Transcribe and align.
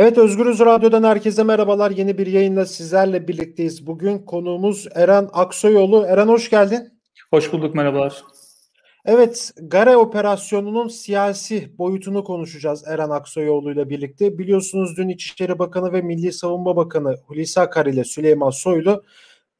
Evet 0.00 0.18
Özgürüz 0.18 0.60
Radyo'dan 0.60 1.02
herkese 1.04 1.42
merhabalar. 1.42 1.90
Yeni 1.90 2.18
bir 2.18 2.26
yayınla 2.26 2.66
sizlerle 2.66 3.28
birlikteyiz. 3.28 3.86
Bugün 3.86 4.18
konuğumuz 4.18 4.86
Eren 4.94 5.28
Aksoyoğlu. 5.32 6.04
Eren 6.08 6.28
hoş 6.28 6.50
geldin. 6.50 7.00
Hoş 7.30 7.52
bulduk 7.52 7.74
merhabalar. 7.74 8.24
Evet 9.04 9.52
Gare 9.62 9.96
operasyonunun 9.96 10.88
siyasi 10.88 11.78
boyutunu 11.78 12.24
konuşacağız 12.24 12.84
Eren 12.86 13.10
Aksoyoğlu 13.10 13.72
ile 13.72 13.90
birlikte. 13.90 14.38
Biliyorsunuz 14.38 14.96
dün 14.96 15.08
İçişleri 15.08 15.58
Bakanı 15.58 15.92
ve 15.92 16.02
Milli 16.02 16.32
Savunma 16.32 16.76
Bakanı 16.76 17.16
Hulusi 17.26 17.60
Akar 17.60 17.86
ile 17.86 18.04
Süleyman 18.04 18.50
Soylu 18.50 19.04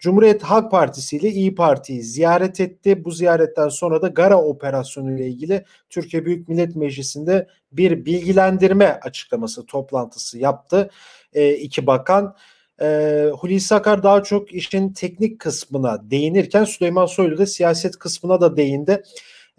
Cumhuriyet 0.00 0.42
Halk 0.42 0.70
Partisi 0.70 1.16
ile 1.16 1.28
İyi 1.28 1.54
Parti'yi 1.54 2.02
ziyaret 2.02 2.60
etti. 2.60 3.04
Bu 3.04 3.10
ziyaretten 3.10 3.68
sonra 3.68 4.02
da 4.02 4.08
Gara 4.08 4.42
operasyonu 4.42 5.16
ile 5.16 5.28
ilgili 5.28 5.64
Türkiye 5.90 6.24
Büyük 6.24 6.48
Millet 6.48 6.76
Meclisi'nde 6.76 7.46
bir 7.72 8.04
bilgilendirme 8.04 9.00
açıklaması 9.02 9.66
toplantısı 9.66 10.38
yaptı. 10.38 10.90
E, 11.32 11.54
iki 11.54 11.86
bakan 11.86 12.36
e, 12.82 13.26
Hulusi 13.38 13.74
Akar 13.74 14.02
daha 14.02 14.22
çok 14.22 14.54
işin 14.54 14.92
teknik 14.92 15.38
kısmına 15.38 16.10
değinirken 16.10 16.64
Süleyman 16.64 17.06
Soylu 17.06 17.38
da 17.38 17.46
siyaset 17.46 17.98
kısmına 17.98 18.40
da 18.40 18.56
değindi. 18.56 19.02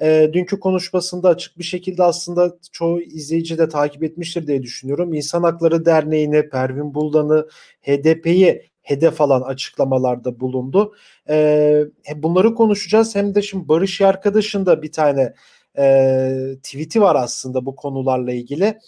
E, 0.02 0.30
dünkü 0.34 0.60
konuşmasında 0.60 1.30
açık 1.30 1.58
bir 1.60 1.64
şekilde 1.64 2.04
aslında 2.04 2.58
çoğu 2.72 3.02
izleyici 3.02 3.58
de 3.58 3.70
takip 3.70 4.04
etmiştir 4.04 4.48
diye 4.48 4.64
düşünüyorum. 4.64 5.14
İnsan 5.14 5.44
Hakları 5.44 5.86
Derneği'ni, 5.86 6.50
Pervin 6.50 6.94
Buldan'ı, 6.94 7.48
HDP'yi 7.82 8.71
hedef 8.82 9.22
alan 9.22 9.42
açıklamalarda 9.42 10.40
bulundu. 10.40 10.94
E, 11.30 11.86
bunları 12.16 12.56
konuşacağız. 12.56 13.16
Hem 13.16 13.36
de 13.36 13.42
şimdi 13.42 13.68
Barış 13.68 14.02
Arkadaş'ın 14.02 14.66
da 14.66 14.82
bir 14.82 14.92
tane 14.92 15.34
e, 15.78 16.56
tweet'i 16.64 17.02
var 17.02 17.16
aslında 17.16 17.66
bu 17.66 17.76
konularla 17.76 18.32
ilgili. 18.32 18.80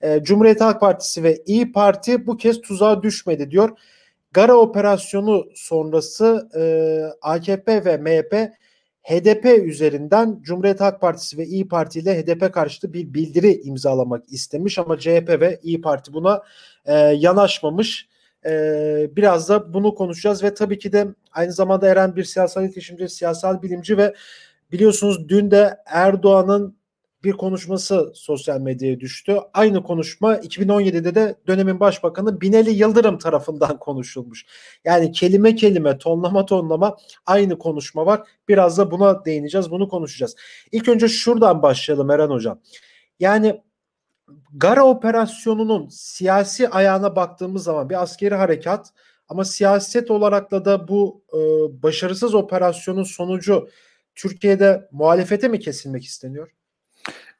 E, 0.00 0.22
Cumhuriyet 0.22 0.60
Halk 0.60 0.80
Partisi 0.80 1.22
ve 1.22 1.42
İyi 1.46 1.72
Parti 1.72 2.26
bu 2.26 2.36
kez 2.36 2.60
tuzağa 2.60 3.02
düşmedi 3.02 3.50
diyor. 3.50 3.78
Gara 4.32 4.54
operasyonu 4.54 5.46
sonrası 5.54 6.48
e, 6.56 6.62
AKP 7.22 7.84
ve 7.84 7.96
MHP 7.96 8.52
HDP 9.02 9.44
üzerinden 9.44 10.38
Cumhuriyet 10.42 10.80
Halk 10.80 11.00
Partisi 11.00 11.38
ve 11.38 11.46
İyi 11.46 11.68
Parti 11.68 11.98
ile 11.98 12.22
HDP 12.22 12.54
karşıtı 12.54 12.92
bir 12.92 13.14
bildiri 13.14 13.60
imzalamak 13.64 14.32
istemiş 14.32 14.78
ama 14.78 14.98
CHP 14.98 15.40
ve 15.40 15.60
İyi 15.62 15.80
Parti 15.80 16.12
buna 16.12 16.42
e, 16.86 16.94
yanaşmamış. 16.94 18.08
Ee, 18.46 19.10
biraz 19.16 19.48
da 19.48 19.74
bunu 19.74 19.94
konuşacağız 19.94 20.42
ve 20.42 20.54
tabii 20.54 20.78
ki 20.78 20.92
de 20.92 21.06
aynı 21.32 21.52
zamanda 21.52 21.88
Eren 21.88 22.16
bir 22.16 22.24
siyasal 22.24 22.64
iletişimci, 22.64 23.08
siyasal 23.08 23.62
bilimci 23.62 23.98
ve 23.98 24.14
biliyorsunuz 24.72 25.28
dün 25.28 25.50
de 25.50 25.76
Erdoğan'ın 25.86 26.82
bir 27.24 27.32
konuşması 27.32 28.12
sosyal 28.14 28.60
medyaya 28.60 29.00
düştü. 29.00 29.36
Aynı 29.54 29.82
konuşma 29.82 30.36
2017'de 30.36 31.14
de 31.14 31.34
dönemin 31.46 31.80
başbakanı 31.80 32.40
Binali 32.40 32.70
Yıldırım 32.70 33.18
tarafından 33.18 33.78
konuşulmuş. 33.80 34.46
Yani 34.84 35.12
kelime 35.12 35.54
kelime, 35.54 35.98
tonlama 35.98 36.46
tonlama 36.46 36.96
aynı 37.26 37.58
konuşma 37.58 38.06
var. 38.06 38.20
Biraz 38.48 38.78
da 38.78 38.90
buna 38.90 39.24
değineceğiz, 39.24 39.70
bunu 39.70 39.88
konuşacağız. 39.88 40.36
İlk 40.72 40.88
önce 40.88 41.08
şuradan 41.08 41.62
başlayalım 41.62 42.10
Eren 42.10 42.30
Hocam. 42.30 42.60
Yani 43.20 43.62
Gara 44.56 44.84
operasyonunun 44.84 45.88
siyasi 45.88 46.68
ayağına 46.68 47.16
baktığımız 47.16 47.64
zaman 47.64 47.90
bir 47.90 48.02
askeri 48.02 48.34
harekat 48.34 48.90
ama 49.28 49.44
siyaset 49.44 50.10
olarak 50.10 50.50
da 50.50 50.88
bu 50.88 51.22
e, 51.32 51.38
başarısız 51.82 52.34
operasyonun 52.34 53.02
sonucu 53.02 53.68
Türkiye'de 54.14 54.88
muhalefete 54.92 55.48
mi 55.48 55.58
kesilmek 55.58 56.04
isteniyor? 56.04 56.50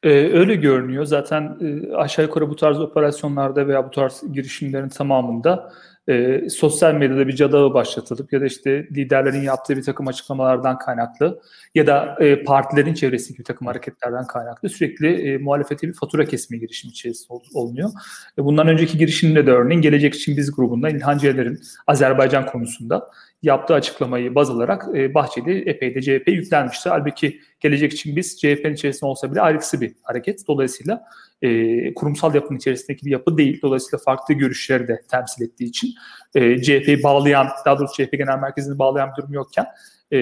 Ee, 0.02 0.08
öyle 0.10 0.54
görünüyor. 0.54 1.04
Zaten 1.04 1.58
e, 1.60 1.94
aşağı 1.94 2.24
yukarı 2.24 2.50
bu 2.50 2.56
tarz 2.56 2.80
operasyonlarda 2.80 3.68
veya 3.68 3.86
bu 3.86 3.90
tarz 3.90 4.22
girişimlerin 4.32 4.88
tamamında 4.88 5.72
e, 6.08 6.48
sosyal 6.50 6.94
medyada 6.94 7.28
bir 7.28 7.36
cadağı 7.36 7.74
başlatılıp 7.74 8.32
ya 8.32 8.40
da 8.40 8.46
işte 8.46 8.88
liderlerin 8.90 9.42
yaptığı 9.42 9.76
bir 9.76 9.82
takım 9.82 10.08
açıklamalardan 10.08 10.78
kaynaklı 10.78 11.40
ya 11.74 11.86
da 11.86 12.16
e, 12.20 12.44
partilerin 12.44 12.94
çevresindeki 12.94 13.38
bir 13.38 13.44
takım 13.44 13.66
hareketlerden 13.66 14.26
kaynaklı 14.26 14.68
sürekli 14.68 15.32
e, 15.32 15.38
muhalefete 15.38 15.88
bir 15.88 15.92
fatura 15.92 16.24
kesme 16.24 16.58
girişimi 16.58 16.90
içerisinde 16.90 17.32
ol, 17.32 17.42
olunuyor. 17.54 17.90
E, 18.38 18.44
bundan 18.44 18.68
önceki 18.68 18.98
girişimde 18.98 19.46
de 19.46 19.50
örneğin 19.50 19.82
Gelecek 19.82 20.14
için 20.14 20.36
Biz 20.36 20.52
grubunda 20.52 20.90
İlhan 20.90 21.18
Cener'in 21.18 21.60
Azerbaycan 21.86 22.46
konusunda 22.46 23.10
yaptığı 23.42 23.74
açıklamayı 23.74 24.34
baz 24.34 24.50
alarak 24.50 24.84
e, 24.94 25.14
Bahçeli 25.14 25.68
epey 25.70 25.94
de 25.94 26.02
CHP 26.02 26.28
yüklenmişti. 26.28 26.88
Halbuki 26.88 27.40
Gelecek 27.60 27.92
için 27.92 28.16
Biz 28.16 28.40
CHP'nin 28.40 28.74
içerisinde 28.74 29.06
olsa 29.06 29.32
bile 29.32 29.40
ayrıksı 29.40 29.80
bir 29.80 29.94
hareket. 30.02 30.48
Dolayısıyla 30.48 31.04
e, 31.42 31.94
kurumsal 31.94 32.34
yapının 32.34 32.58
içerisindeki 32.58 33.06
bir 33.06 33.10
yapı 33.10 33.38
değil. 33.38 33.62
Dolayısıyla 33.62 33.98
farklı 34.04 34.34
görüşleri 34.34 34.88
de 34.88 35.02
temsil 35.10 35.44
ettiği 35.44 35.64
için 35.64 35.94
e, 36.34 36.62
CHP'yi 36.62 37.02
bağlayan, 37.02 37.48
daha 37.66 37.78
doğrusu 37.78 37.94
CHP 37.94 38.12
Genel 38.12 38.38
Merkezi'ni 38.38 38.78
bağlayan 38.78 39.10
bir 39.10 39.22
durum 39.22 39.32
yokken 39.32 39.66
e, 40.10 40.20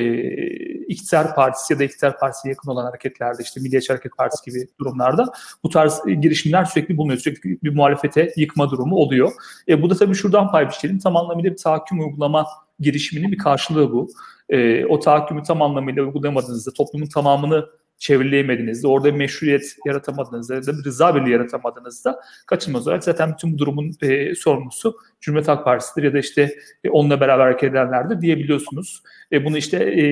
iktidar 0.86 1.34
partisi 1.34 1.72
ya 1.72 1.78
da 1.78 1.84
iktidar 1.84 2.18
partisine 2.18 2.50
yakın 2.50 2.70
olan 2.70 2.84
hareketlerde 2.84 3.42
işte 3.42 3.60
Milliyetçi 3.60 3.92
Hareket 3.92 4.16
Partisi 4.16 4.50
gibi 4.50 4.68
durumlarda 4.80 5.32
bu 5.64 5.68
tarz 5.68 6.00
girişimler 6.20 6.64
sürekli 6.64 6.96
bulunuyor. 6.96 7.18
Sürekli 7.18 7.58
bir 7.62 7.74
muhalefete 7.74 8.32
yıkma 8.36 8.70
durumu 8.70 8.96
oluyor. 8.96 9.32
E, 9.68 9.82
bu 9.82 9.90
da 9.90 9.94
tabii 9.94 10.14
şuradan 10.14 10.50
pay 10.50 10.68
biçelim. 10.68 10.98
Tam 10.98 11.16
anlamıyla 11.16 11.50
bir 11.50 11.56
tahakküm 11.56 12.00
uygulama 12.00 12.46
girişiminin 12.80 13.32
bir 13.32 13.38
karşılığı 13.38 13.92
bu. 13.92 14.08
E, 14.48 14.84
o 14.84 15.00
tahakkümü 15.00 15.42
tam 15.42 15.62
anlamıyla 15.62 16.02
uygulayamadığınızda 16.02 16.72
toplumun 16.72 17.06
tamamını 17.06 17.66
çevreleyemediğinizde, 18.00 18.86
orada 18.88 19.08
bir 19.08 19.18
meşruiyet 19.18 19.76
yaratamadığınızda 19.86 20.54
ya 20.54 20.66
da 20.66 20.78
bir 20.78 20.84
rıza 20.84 21.14
birliği 21.14 21.30
yaratamadığınızda 21.30 22.20
kaçınılmaz 22.46 22.86
olarak 22.86 23.04
zaten 23.04 23.32
bütün 23.32 23.54
bu 23.54 23.58
durumun 23.58 23.92
e, 24.02 24.34
sorumlusu 24.34 24.96
Cumhuriyet 25.20 25.48
Halk 25.48 25.64
Partisi'dir 25.64 26.02
ya 26.02 26.12
da 26.12 26.18
işte 26.18 26.54
e, 26.84 26.90
onunla 26.90 27.20
beraber 27.20 27.44
hareket 27.44 27.70
edenlerdir 27.70 28.20
diyebiliyorsunuz. 28.20 29.02
E, 29.32 29.44
bunu 29.44 29.56
işte 29.56 29.76
e, 29.76 30.02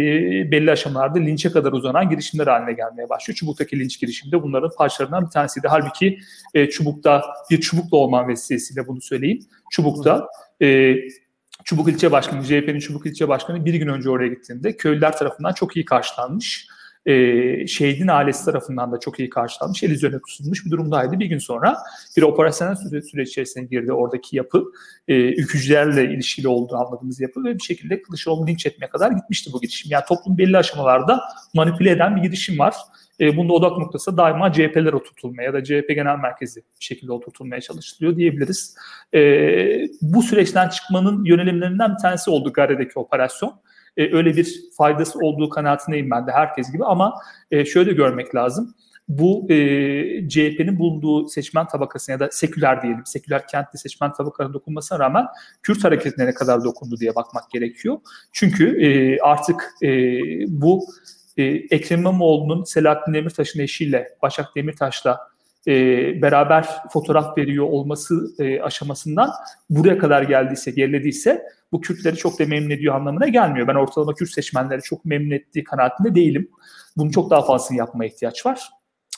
belli 0.50 0.70
aşamalarda 0.70 1.18
linçe 1.18 1.50
kadar 1.50 1.72
uzanan 1.72 2.10
girişimler 2.10 2.46
haline 2.46 2.72
gelmeye 2.72 3.08
başlıyor. 3.08 3.36
Çubuk'taki 3.36 3.78
linç 3.78 4.00
girişimde 4.00 4.42
bunların 4.42 4.70
parçalarından 4.78 5.26
bir 5.26 5.30
tanesiydi. 5.30 5.68
Halbuki 5.68 6.18
e, 6.54 6.70
Çubuk'ta 6.70 7.22
bir 7.50 7.60
Çubuk'la 7.60 7.96
olman 7.96 8.28
vesilesiyle 8.28 8.86
bunu 8.86 9.00
söyleyeyim. 9.00 9.40
Çubuk'ta 9.70 10.26
e, 10.62 10.96
Çubuk 11.68 11.88
İlçe 11.88 12.12
Başkanı, 12.12 12.44
CHP'nin 12.44 12.80
Çubuk 12.80 13.06
İlçe 13.06 13.28
Başkanı 13.28 13.64
bir 13.64 13.74
gün 13.74 13.88
önce 13.88 14.10
oraya 14.10 14.28
gittiğinde 14.28 14.76
köylüler 14.76 15.16
tarafından 15.16 15.52
çok 15.52 15.76
iyi 15.76 15.84
karşılanmış 15.84 16.66
e, 17.06 17.66
şehidin 17.66 18.08
ailesi 18.08 18.44
tarafından 18.44 18.92
da 18.92 19.00
çok 19.00 19.18
iyi 19.18 19.30
karşılanmış, 19.30 19.82
el 19.82 19.90
üzerine 19.90 20.18
tutulmuş 20.28 20.66
bir 20.66 20.70
durumdaydı. 20.70 21.20
Bir 21.20 21.26
gün 21.26 21.38
sonra 21.38 21.76
bir 22.16 22.22
operasyonel 22.22 22.74
süre, 22.74 23.02
süreç 23.02 23.28
içerisine 23.28 23.64
girdi 23.64 23.92
oradaki 23.92 24.36
yapı. 24.36 24.64
E, 25.08 25.14
ülkücülerle 25.14 26.04
ilişkili 26.04 26.48
olduğu 26.48 26.76
anladığımız 26.76 27.20
yapı 27.20 27.44
ve 27.44 27.54
bir 27.54 27.62
şekilde 27.62 28.02
Kılıçdaroğlu'nu 28.02 28.46
linç 28.46 28.66
etmeye 28.66 28.86
kadar 28.86 29.12
gitmişti 29.12 29.50
bu 29.52 29.60
girişim. 29.60 29.90
Yani 29.90 30.04
toplum 30.08 30.38
belli 30.38 30.56
aşamalarda 30.56 31.20
manipüle 31.54 31.90
eden 31.90 32.16
bir 32.16 32.22
girişim 32.22 32.58
var. 32.58 32.74
E, 33.20 33.36
bunda 33.36 33.52
odak 33.52 33.78
noktası 33.78 34.16
daima 34.16 34.52
CHP'ler 34.52 34.92
oturtulmaya 34.92 35.46
ya 35.46 35.52
da 35.52 35.64
CHP 35.64 35.88
genel 35.88 36.18
merkezi 36.18 36.60
bir 36.60 36.84
şekilde 36.84 37.12
oturtulmaya 37.12 37.60
çalışılıyor 37.60 38.16
diyebiliriz. 38.16 38.76
E, 39.14 39.20
bu 40.02 40.22
süreçten 40.22 40.68
çıkmanın 40.68 41.24
yönelimlerinden 41.24 41.94
bir 41.94 42.02
tanesi 42.02 42.30
oldu 42.30 42.52
Gare'deki 42.52 42.98
operasyon 42.98 43.60
e, 43.98 44.16
öyle 44.16 44.36
bir 44.36 44.60
faydası 44.76 45.18
olduğu 45.18 45.48
kanaatindeyim 45.48 46.10
ben 46.10 46.26
de 46.26 46.32
herkes 46.32 46.72
gibi 46.72 46.84
ama 46.84 47.14
e, 47.50 47.64
şöyle 47.64 47.92
görmek 47.92 48.34
lazım. 48.34 48.74
Bu 49.08 49.46
e, 49.52 50.28
CHP'nin 50.28 50.78
bulunduğu 50.78 51.28
seçmen 51.28 51.66
tabakasına 51.66 52.12
ya 52.12 52.20
da 52.20 52.30
seküler 52.30 52.82
diyelim, 52.82 53.06
seküler 53.06 53.46
kentli 53.46 53.78
seçmen 53.78 54.12
tabakasına 54.12 54.54
dokunmasına 54.54 54.98
rağmen 54.98 55.26
Kürt 55.62 55.84
hareketine 55.84 56.26
ne 56.26 56.34
kadar 56.34 56.64
dokundu 56.64 56.96
diye 56.96 57.14
bakmak 57.14 57.50
gerekiyor. 57.50 57.98
Çünkü 58.32 58.84
e, 58.84 59.18
artık 59.20 59.74
e, 59.82 59.88
bu 60.48 60.86
e, 61.36 61.42
Ekrem 61.44 62.00
İmamoğlu'nun 62.00 62.64
Selahattin 62.64 63.14
Demirtaş'ın 63.14 63.60
eşiyle, 63.60 64.08
Başak 64.22 64.56
Demirtaş'la 64.56 65.18
e, 65.68 65.72
beraber 66.22 66.68
fotoğraf 66.92 67.38
veriyor 67.38 67.64
olması 67.64 68.34
e, 68.38 68.60
aşamasından 68.60 69.30
buraya 69.70 69.98
kadar 69.98 70.22
geldiyse, 70.22 70.70
gerilediyse 70.70 71.42
bu 71.72 71.80
Kürtleri 71.80 72.16
çok 72.16 72.38
da 72.38 72.46
memnun 72.46 72.70
ediyor 72.70 72.94
anlamına 72.94 73.28
gelmiyor. 73.28 73.68
Ben 73.68 73.74
ortalama 73.74 74.14
Kürt 74.14 74.30
seçmenleri 74.30 74.82
çok 74.82 75.04
memnun 75.04 75.30
ettiği 75.30 75.64
kanaatinde 75.64 76.14
değilim. 76.14 76.50
Bunun 76.96 77.10
çok 77.10 77.30
daha 77.30 77.42
fazlasını 77.42 77.78
yapmaya 77.78 78.06
ihtiyaç 78.06 78.46
var. 78.46 78.70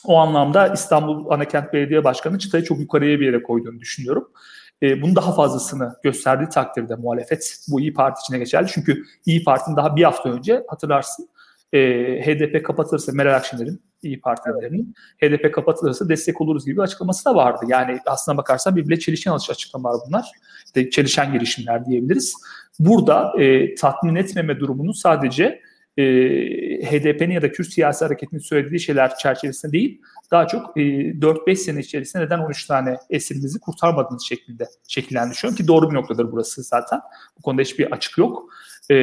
O 0.05 0.17
anlamda 0.17 0.67
İstanbul 0.67 1.29
Anakent 1.29 1.73
Belediye 1.73 2.03
Başkanı 2.03 2.39
çıtayı 2.39 2.63
çok 2.63 2.79
yukarıya 2.79 3.19
bir 3.19 3.25
yere 3.25 3.43
koyduğunu 3.43 3.79
düşünüyorum. 3.79 4.31
E, 4.83 5.01
bunun 5.01 5.15
daha 5.15 5.35
fazlasını 5.35 5.95
gösterdiği 6.03 6.49
takdirde 6.49 6.95
muhalefet 6.95 7.57
bu 7.67 7.81
İyi 7.81 7.93
Parti 7.93 8.19
içine 8.23 8.37
geçerli. 8.37 8.67
Çünkü 8.67 9.03
İyi 9.25 9.43
Parti'nin 9.43 9.77
daha 9.77 9.95
bir 9.95 10.03
hafta 10.03 10.29
önce 10.29 10.63
hatırlarsın 10.67 11.29
e, 11.73 11.79
HDP 12.21 12.65
kapatılırsa 12.65 13.11
Meral 13.11 13.35
Akşener'in 13.35 13.81
İyi 14.03 14.21
Partilerinin 14.21 14.95
evet. 15.21 15.41
HDP 15.41 15.53
kapatılırsa 15.53 16.09
destek 16.09 16.41
oluruz 16.41 16.65
gibi 16.65 16.81
açıklaması 16.81 17.25
da 17.25 17.35
vardı. 17.35 17.65
Yani 17.67 17.99
aslına 18.05 18.37
bakarsan 18.37 18.75
birbirine 18.75 18.99
çelişen 18.99 19.31
açıklamalar 19.31 19.99
bunlar. 20.07 20.31
İşte 20.65 20.89
çelişen 20.89 21.33
girişimler 21.33 21.85
diyebiliriz. 21.85 22.33
Burada 22.79 23.33
e, 23.41 23.75
tatmin 23.75 24.15
etmeme 24.15 24.59
durumunun 24.59 24.91
sadece 24.91 25.61
e, 25.97 26.03
HDP'nin 26.85 27.33
ya 27.33 27.41
da 27.41 27.51
Kürt 27.51 27.73
siyasi 27.73 28.05
hareketinin 28.05 28.41
söylediği 28.41 28.79
şeyler 28.79 29.15
çerçevesinde 29.15 29.71
değil, 29.71 30.01
daha 30.31 30.47
çok 30.47 30.77
e, 30.77 30.81
4-5 30.81 31.55
sene 31.55 31.79
içerisinde 31.79 32.23
neden 32.23 32.39
13 32.39 32.65
tane 32.65 32.97
esirimizi 33.09 33.59
kurtarmadığınız 33.59 34.23
şeklinde 34.23 34.67
şekillendi 34.87 35.31
düşünüyorum 35.31 35.57
ki 35.57 35.67
doğru 35.67 35.89
bir 35.89 35.95
noktadır 35.95 36.31
burası 36.31 36.63
zaten. 36.63 36.99
Bu 37.37 37.41
konuda 37.41 37.61
hiçbir 37.61 37.91
açık 37.91 38.17
yok. 38.17 38.49
E, 38.89 38.95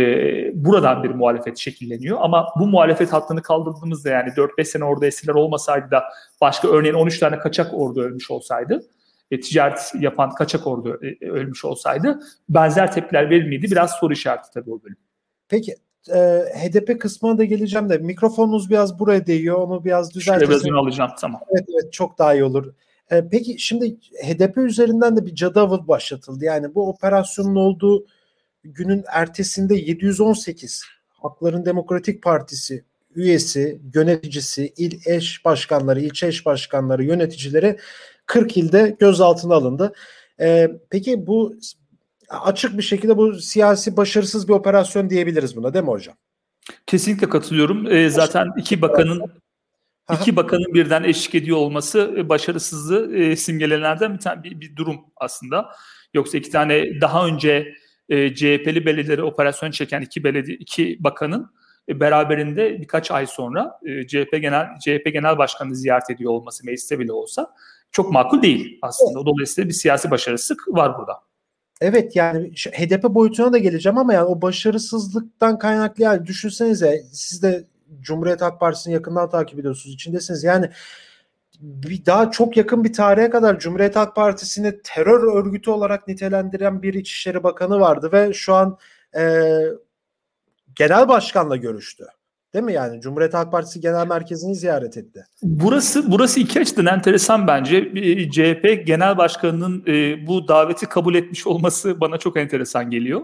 buradan 0.65 1.03
bir 1.03 1.11
muhalefet 1.11 1.59
şekilleniyor 1.59 2.19
ama 2.21 2.47
bu 2.59 2.67
muhalefet 2.67 3.13
hattını 3.13 3.43
kaldırdığımızda 3.43 4.11
yani 4.11 4.29
4-5 4.29 4.65
sene 4.65 4.85
orada 4.85 5.07
esirler 5.07 5.35
olmasaydı 5.35 5.91
da 5.91 6.05
başka 6.41 6.69
örneğin 6.69 6.95
13 6.95 7.19
tane 7.19 7.39
kaçak 7.39 7.75
ordu 7.75 8.01
ölmüş 8.03 8.31
olsaydı 8.31 8.83
e, 9.31 9.41
ticaret 9.41 9.93
yapan 10.01 10.31
kaçak 10.31 10.67
ordu 10.67 11.01
e, 11.03 11.27
ölmüş 11.29 11.65
olsaydı 11.65 12.21
benzer 12.49 12.93
tepkiler 12.93 13.31
verir 13.31 13.49
miydi? 13.49 13.67
Biraz 13.71 13.91
soru 13.91 14.13
işareti 14.13 14.51
tabii 14.55 14.71
o 14.71 14.83
bölüm. 14.83 14.97
Peki 15.49 15.77
e, 16.15 16.19
HDP 16.55 17.01
kısmına 17.01 17.39
da 17.39 17.45
geleceğim 17.45 17.89
de 17.89 17.99
mikrofonunuz 17.99 18.71
biraz 18.71 18.99
buraya 18.99 19.27
değiyor. 19.27 19.59
Onu 19.59 19.85
biraz 19.85 20.15
düzeltelim. 20.15 20.49
Biraz 20.49 20.67
alacağım 20.67 21.11
tamam. 21.21 21.41
Evet 21.51 21.69
evet 21.75 21.93
çok 21.93 22.19
daha 22.19 22.35
iyi 22.35 22.45
olur. 22.45 22.75
E, 23.11 23.29
peki 23.31 23.59
şimdi 23.59 23.97
HDP 24.25 24.59
üzerinden 24.59 25.17
de 25.17 25.27
bir 25.27 25.35
cadı 25.35 25.89
başlatıldı. 25.89 26.45
Yani 26.45 26.75
bu 26.75 26.89
operasyonun 26.89 27.55
olduğu 27.55 28.07
günün 28.65 29.05
ertesinde 29.13 29.75
718 29.75 30.85
Hakların 31.09 31.65
Demokratik 31.65 32.23
Partisi 32.23 32.85
üyesi, 33.15 33.81
yöneticisi, 33.95 34.73
il 34.77 35.01
eş 35.07 35.45
başkanları, 35.45 36.01
ilçe 36.01 36.27
eş 36.27 36.47
başkanları, 36.47 37.05
yöneticileri 37.05 37.79
40 38.27 38.57
ilde 38.57 38.97
gözaltına 39.01 39.55
alındı. 39.55 39.93
E, 40.41 40.71
peki 40.91 41.27
bu 41.27 41.55
açık 42.29 42.79
bir 42.79 42.83
şekilde 42.83 43.17
bu 43.17 43.35
siyasi 43.35 43.97
başarısız 43.97 44.49
bir 44.49 44.53
operasyon 44.53 45.11
diyebiliriz 45.11 45.57
buna 45.57 45.75
değil 45.75 45.85
mi 45.85 45.91
hocam? 45.91 46.15
Kesinlikle 46.87 47.29
katılıyorum. 47.29 47.93
E, 47.93 48.11
zaten 48.11 48.47
iki 48.59 48.83
bakanın 48.83 49.23
iki 50.21 50.37
bakanın 50.37 50.75
birden 50.75 51.05
eşlik 51.05 51.35
ediyor 51.35 51.57
olması 51.57 52.15
e, 52.17 52.29
başarısızlığı 52.29 53.17
e, 53.17 53.37
simgelenenlerden 53.37 54.15
bir, 54.15 54.19
tane, 54.19 54.43
bir, 54.43 54.61
bir 54.61 54.77
durum 54.77 55.01
aslında. 55.17 55.71
Yoksa 56.15 56.39
iki 56.39 56.51
tane 56.51 57.01
daha 57.01 57.27
önce 57.27 57.75
e, 58.09 58.35
CHP'li 58.35 58.87
belediyeleri 58.87 59.23
operasyon 59.23 59.71
çeken 59.71 60.01
iki 60.01 60.25
belediye 60.25 60.57
iki 60.57 61.05
bakanın 61.05 61.51
e, 61.89 62.01
beraberinde 62.01 62.81
birkaç 62.81 63.11
ay 63.11 63.27
sonra 63.27 63.81
e, 63.87 64.07
CHP 64.07 64.33
genel 64.33 64.67
CHP 64.81 65.13
genel 65.13 65.39
başkanı 65.39 65.77
ziyaret 65.77 66.11
ediyor 66.11 66.33
olması 66.33 66.67
mecliste 66.67 66.99
bile 66.99 67.13
olsa 67.13 67.55
çok 67.93 68.13
makul 68.13 68.43
değil 68.43 68.79
aslında. 68.83 69.27
Dolayısıyla 69.27 69.69
bir 69.69 69.75
siyasi 69.75 70.11
başarısızlık 70.11 70.69
var 70.69 70.99
burada. 70.99 71.13
Evet 71.81 72.17
yani 72.17 72.53
HDP 72.73 73.05
boyutuna 73.05 73.53
da 73.53 73.59
geleceğim 73.59 73.99
ama 73.99 74.15
yani 74.15 74.25
o 74.25 74.43
başarısızlıktan 74.43 75.59
kaynaklı 75.59 76.05
yani 76.05 76.27
düşünsenize 76.27 77.03
siz 77.13 77.43
de 77.43 77.65
Cumhuriyet 78.01 78.43
Halk 78.43 78.61
Partisi'ni 78.61 78.95
yakından 78.95 79.31
takip 79.31 79.59
ediyorsunuz 79.59 79.95
içindesiniz. 79.95 80.45
Yani 80.45 80.71
bir 81.61 82.07
daha 82.07 82.31
çok 82.31 82.57
yakın 82.57 82.85
bir 82.85 82.93
tarihe 82.93 83.31
kadar 83.31 83.59
Cumhuriyet 83.59 83.97
Halk 83.97 84.17
Partisi'ni 84.17 84.83
terör 84.85 85.35
örgütü 85.35 85.71
olarak 85.71 86.09
nitelendiren 86.09 86.83
bir 86.83 86.95
İçişleri 86.95 87.43
Bakanı 87.43 87.81
vardı 87.81 88.11
ve 88.13 88.33
şu 88.33 88.55
an 88.55 88.79
e, 89.19 89.23
genel 90.75 91.09
başkanla 91.09 91.57
görüştü. 91.57 92.05
Değil 92.55 92.65
mi 92.65 92.73
yani? 92.73 93.01
Cumhuriyet 93.01 93.35
Halk 93.35 93.53
Partisi 93.53 93.81
Genel 93.81 94.07
Merkezi'ni 94.07 94.55
ziyaret 94.55 94.97
etti. 94.97 95.25
Burası 95.43 96.13
burası 96.13 96.41
iki 96.41 96.61
açıdan 96.61 96.87
enteresan 96.87 97.47
bence. 97.47 97.93
CHP 98.31 98.87
Genel 98.87 99.19
Başkanı'nın 99.19 99.85
e, 99.87 100.27
bu 100.27 100.49
daveti 100.49 100.87
kabul 100.87 101.15
etmiş 101.15 101.47
olması 101.47 102.01
bana 102.01 102.19
çok 102.19 102.37
enteresan 102.37 102.91
geliyor. 102.91 103.23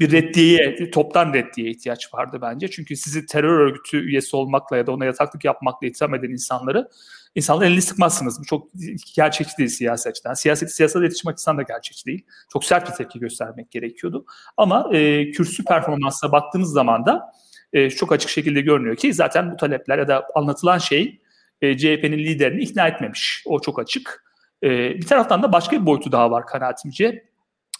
Bir 0.00 0.12
reddiye, 0.12 0.90
toptan 0.90 1.32
reddiye 1.32 1.70
ihtiyaç 1.70 2.14
vardı 2.14 2.38
bence. 2.42 2.68
Çünkü 2.70 2.96
sizi 2.96 3.26
terör 3.26 3.58
örgütü 3.58 3.98
üyesi 3.98 4.36
olmakla 4.36 4.76
ya 4.76 4.86
da 4.86 4.92
ona 4.92 5.04
yataklık 5.04 5.44
yapmakla 5.44 5.86
itham 5.86 6.14
eden 6.14 6.30
insanları 6.30 6.88
insanlar 7.34 7.66
elini 7.66 7.82
sıkmazsınız. 7.82 8.40
Bu 8.40 8.44
çok 8.44 8.68
gerçekçi 9.16 9.58
değil 9.58 9.68
siyasi 9.68 10.08
açıdan. 10.08 10.34
Siyaset, 10.34 10.74
siyasal 10.74 11.02
iletişim 11.02 11.30
açısından 11.30 11.58
da 11.58 11.62
gerçekçi 11.62 12.06
değil. 12.06 12.26
Çok 12.52 12.64
sert 12.64 12.90
bir 12.90 12.94
tepki 12.94 13.18
göstermek 13.18 13.70
gerekiyordu. 13.70 14.24
Ama 14.56 14.90
e, 14.92 15.30
kürsü 15.30 15.64
performansına 15.64 16.32
baktığınız 16.32 16.72
zaman 16.72 17.06
da 17.06 17.32
e, 17.72 17.90
çok 17.90 18.12
açık 18.12 18.30
şekilde 18.30 18.60
görünüyor 18.60 18.96
ki 18.96 19.14
zaten 19.14 19.52
bu 19.52 19.56
talepler 19.56 19.98
ya 19.98 20.08
da 20.08 20.26
anlatılan 20.34 20.78
şey 20.78 21.20
e, 21.60 21.78
CHP'nin 21.78 22.18
liderini 22.18 22.62
ikna 22.62 22.88
etmemiş. 22.88 23.42
O 23.46 23.60
çok 23.60 23.78
açık. 23.78 24.24
E, 24.62 24.68
bir 24.68 25.06
taraftan 25.06 25.42
da 25.42 25.52
başka 25.52 25.80
bir 25.80 25.86
boyutu 25.86 26.12
daha 26.12 26.30
var 26.30 26.46
kanaatimce. 26.46 27.27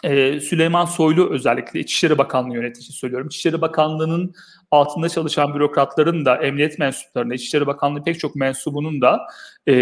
E, 0.05 0.41
Süleyman 0.41 0.85
Soylu 0.85 1.31
özellikle 1.31 1.81
İçişleri 1.81 2.19
Bakanlığı 2.19 2.55
yöneticisi 2.55 2.93
söylüyorum. 2.93 3.29
İçişleri 3.29 3.61
Bakanlığı'nın 3.61 4.35
altında 4.71 5.09
çalışan 5.09 5.55
bürokratların 5.55 6.25
da, 6.25 6.37
emniyet 6.37 6.79
mensuplarının, 6.79 7.35
İçişleri 7.35 7.67
Bakanlığı 7.67 8.05
pek 8.05 8.21
çok 8.21 8.37
mensubunun 8.37 9.01
da 9.01 9.21
e, 9.67 9.75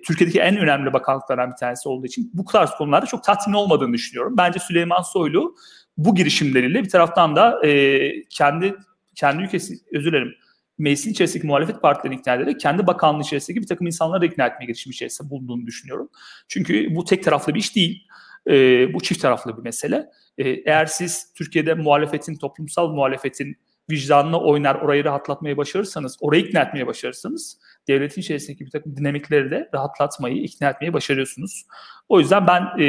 Türkiye'deki 0.00 0.40
en 0.40 0.56
önemli 0.56 0.92
bakanlıklardan 0.92 1.50
bir 1.50 1.56
tanesi 1.56 1.88
olduğu 1.88 2.06
için 2.06 2.30
bu 2.34 2.44
tarz 2.44 2.70
konularda 2.70 3.06
çok 3.06 3.24
tatmin 3.24 3.54
olmadığını 3.54 3.92
düşünüyorum. 3.92 4.34
Bence 4.36 4.58
Süleyman 4.58 5.02
Soylu 5.02 5.56
bu 5.96 6.14
girişimleriyle 6.14 6.84
bir 6.84 6.88
taraftan 6.88 7.36
da 7.36 7.66
e, 7.66 8.24
kendi 8.24 8.74
kendi 9.14 9.42
ülkesi, 9.42 9.74
özür 9.92 10.12
dilerim, 10.12 10.34
meclisin 10.78 11.10
içerisindeki 11.10 11.46
muhalefet 11.46 11.82
partilerini 11.82 12.20
ikna 12.20 12.34
ederek 12.34 12.60
kendi 12.60 12.86
bakanlığı 12.86 13.22
içerisindeki 13.22 13.62
bir 13.62 13.66
takım 13.66 13.86
insanları 13.86 14.20
da 14.20 14.26
ikna 14.26 14.46
etmeye 14.46 14.66
girişim 14.66 14.92
içerisinde 14.92 15.30
bulunduğunu 15.30 15.66
düşünüyorum. 15.66 16.08
Çünkü 16.48 16.94
bu 16.94 17.04
tek 17.04 17.24
taraflı 17.24 17.54
bir 17.54 17.60
iş 17.60 17.76
değil. 17.76 18.06
E, 18.50 18.54
bu 18.94 19.00
çift 19.00 19.22
taraflı 19.22 19.56
bir 19.56 19.62
mesele. 19.62 20.06
E, 20.38 20.48
eğer 20.48 20.86
siz 20.86 21.32
Türkiye'de 21.32 21.74
muhalefetin, 21.74 22.34
toplumsal 22.34 22.88
muhalefetin 22.88 23.56
vicdanına 23.90 24.40
oynar, 24.40 24.74
orayı 24.74 25.04
rahatlatmayı 25.04 25.56
başarırsanız, 25.56 26.16
orayı 26.20 26.44
ikna 26.44 26.60
etmeye 26.60 26.86
başarırsanız 26.86 27.58
devletin 27.88 28.20
içerisindeki 28.20 28.66
bir 28.66 28.70
takım 28.70 28.96
dinamikleri 28.96 29.50
de 29.50 29.68
rahatlatmayı, 29.74 30.36
ikna 30.36 30.70
etmeyi 30.70 30.92
başarıyorsunuz. 30.92 31.66
O 32.08 32.20
yüzden 32.20 32.46
ben 32.46 32.62
e, 32.78 32.86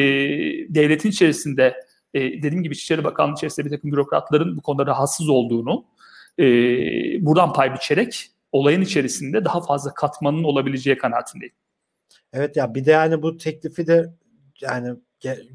devletin 0.69 1.09
içerisinde 1.09 1.75
e, 2.13 2.21
dediğim 2.21 2.63
gibi 2.63 2.73
İçişleri 2.73 3.03
Bakanlığı 3.03 3.33
içerisinde 3.33 3.65
bir 3.65 3.71
takım 3.71 3.91
bürokratların 3.91 4.57
bu 4.57 4.61
konuda 4.61 4.85
rahatsız 4.85 5.29
olduğunu, 5.29 5.85
e, 6.39 6.45
buradan 7.25 7.53
pay 7.53 7.73
biçerek 7.73 8.31
olayın 8.51 8.81
içerisinde 8.81 9.45
daha 9.45 9.61
fazla 9.61 9.93
katmanın 9.93 10.43
olabileceği 10.43 10.97
kanaatindeyim. 10.97 11.55
Evet 12.33 12.57
ya 12.57 12.75
bir 12.75 12.85
de 12.85 12.91
yani 12.91 13.21
bu 13.21 13.37
teklifi 13.37 13.87
de 13.87 14.13
yani 14.61 14.95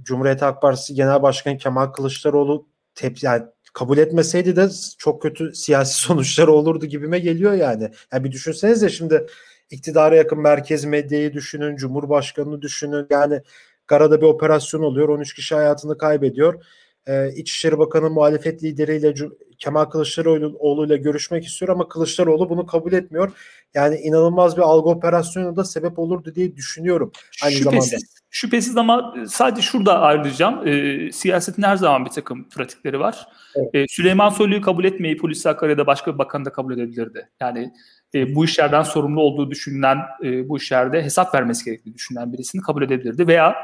Cumhuriyet 0.02 0.42
Halk 0.42 0.62
Partisi 0.62 0.94
Genel 0.94 1.22
Başkanı 1.22 1.58
Kemal 1.58 1.86
Kılıçdaroğlu 1.86 2.68
tep 2.94 3.22
yani 3.22 3.42
kabul 3.72 3.98
etmeseydi 3.98 4.56
de 4.56 4.68
çok 4.98 5.22
kötü 5.22 5.54
siyasi 5.54 5.94
sonuçlar 6.00 6.48
olurdu 6.48 6.86
gibime 6.86 7.18
geliyor 7.18 7.52
yani. 7.52 7.90
Yani 8.12 8.24
bir 8.24 8.32
düşünsenize 8.32 8.88
şimdi 8.88 9.26
iktidara 9.70 10.16
yakın 10.16 10.40
merkez 10.40 10.84
medyayı 10.84 11.32
düşünün, 11.32 11.76
Cumhurbaşkanını 11.76 12.62
düşünün. 12.62 13.06
Yani 13.10 13.42
Gara'da 13.86 14.20
bir 14.20 14.26
operasyon 14.26 14.82
oluyor. 14.82 15.08
13 15.08 15.34
kişi 15.34 15.54
hayatını 15.54 15.98
kaybediyor. 15.98 16.64
Ee, 17.06 17.32
İçişleri 17.36 17.78
Bakanı 17.78 18.10
muhalefet 18.10 18.62
lideriyle 18.62 19.14
Kemal 19.58 19.84
Kılıçdaroğlu 19.84 20.86
ile 20.86 20.96
görüşmek 20.96 21.44
istiyor 21.44 21.68
ama 21.68 21.88
Kılıçdaroğlu 21.88 22.50
bunu 22.50 22.66
kabul 22.66 22.92
etmiyor. 22.92 23.32
Yani 23.74 23.96
inanılmaz 23.96 24.56
bir 24.56 24.62
algı 24.62 24.88
operasyonu 24.88 25.56
da 25.56 25.64
sebep 25.64 25.98
olurdu 25.98 26.34
diye 26.34 26.56
düşünüyorum 26.56 27.12
aynı 27.44 27.54
şüphesiz, 27.54 27.90
zamanda. 27.90 28.04
Şüphesiz 28.30 28.76
ama 28.76 29.14
sadece 29.28 29.62
şurada 29.62 30.00
ayrılacağım. 30.00 30.68
E, 30.68 31.12
siyasetin 31.12 31.62
her 31.62 31.76
zaman 31.76 32.04
bir 32.04 32.10
takım 32.10 32.48
pratikleri 32.48 33.00
var. 33.00 33.28
Evet. 33.54 33.74
E, 33.74 33.86
Süleyman 33.88 34.30
Soylu'yu 34.30 34.60
kabul 34.60 34.84
etmeyi 34.84 35.16
polis 35.16 35.42
Sakarya'da 35.42 35.86
başka 35.86 36.14
bir 36.14 36.18
bakan 36.18 36.44
da 36.44 36.52
kabul 36.52 36.74
edebilirdi. 36.74 37.28
Yani 37.40 37.72
e, 38.14 38.34
bu 38.34 38.44
işlerden 38.44 38.82
sorumlu 38.82 39.20
olduğu 39.20 39.50
düşünülen, 39.50 39.98
e, 40.24 40.48
bu 40.48 40.56
işlerde 40.56 41.02
hesap 41.02 41.34
vermesi 41.34 41.64
gerektiği 41.64 41.94
düşünülen 41.94 42.32
birisini 42.32 42.62
kabul 42.62 42.82
edebilirdi. 42.82 43.26
Veya 43.26 43.54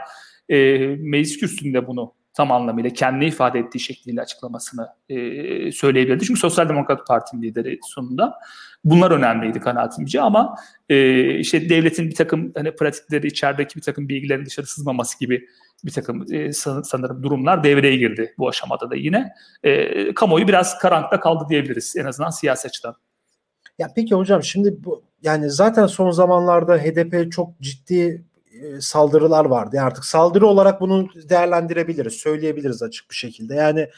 e, 0.48 0.78
meclis 0.98 1.38
kürsüsünde 1.38 1.86
bunu 1.86 2.12
tam 2.34 2.52
anlamıyla 2.52 2.90
kendi 2.90 3.24
ifade 3.24 3.58
ettiği 3.58 3.80
şekliyle 3.80 4.20
açıklamasını 4.20 4.88
e, 5.08 5.16
söyleyebilirdi. 5.72 6.24
Çünkü 6.24 6.40
Sosyal 6.40 6.68
Demokrat 6.68 7.06
Parti'nin 7.06 7.42
lideri 7.42 7.78
sonunda. 7.82 8.34
Bunlar 8.84 9.10
önemliydi 9.10 9.60
kanaatimce 9.60 10.20
ama 10.20 10.54
e, 10.88 11.28
işte 11.38 11.68
devletin 11.68 12.08
bir 12.08 12.14
takım 12.14 12.52
hani 12.56 12.74
pratikleri 12.76 13.26
içerideki 13.26 13.76
bir 13.76 13.82
takım 13.82 14.08
bilgilerin 14.08 14.46
dışarı 14.46 14.66
sızmaması 14.66 15.18
gibi 15.18 15.48
bir 15.84 15.90
takım 15.90 16.34
e, 16.34 16.52
sanırım 16.52 17.22
durumlar 17.22 17.64
devreye 17.64 17.96
girdi 17.96 18.34
bu 18.38 18.48
aşamada 18.48 18.90
da 18.90 18.96
yine. 18.96 19.32
E, 19.62 20.14
kamuoyu 20.14 20.48
biraz 20.48 20.78
karanlıkta 20.78 21.20
kaldı 21.20 21.44
diyebiliriz 21.48 21.96
en 21.96 22.04
azından 22.04 22.30
siyasi 22.30 22.68
açıdan. 22.68 22.94
Ya 23.78 23.88
peki 23.96 24.14
hocam 24.14 24.42
şimdi 24.42 24.84
bu 24.84 25.02
yani 25.22 25.50
zaten 25.50 25.86
son 25.86 26.10
zamanlarda 26.10 26.78
HDP 26.78 27.32
çok 27.32 27.60
ciddi 27.60 28.24
e, 28.62 28.80
saldırılar 28.80 29.44
vardı. 29.44 29.76
Yani 29.76 29.87
artık 29.87 30.04
saldırı 30.04 30.46
olarak 30.46 30.80
bunu 30.80 31.08
değerlendirebiliriz, 31.28 32.12
söyleyebiliriz 32.14 32.82
açık 32.82 33.11
bir 33.11 33.16
şekilde. 33.16 33.54
Yani 33.54 33.88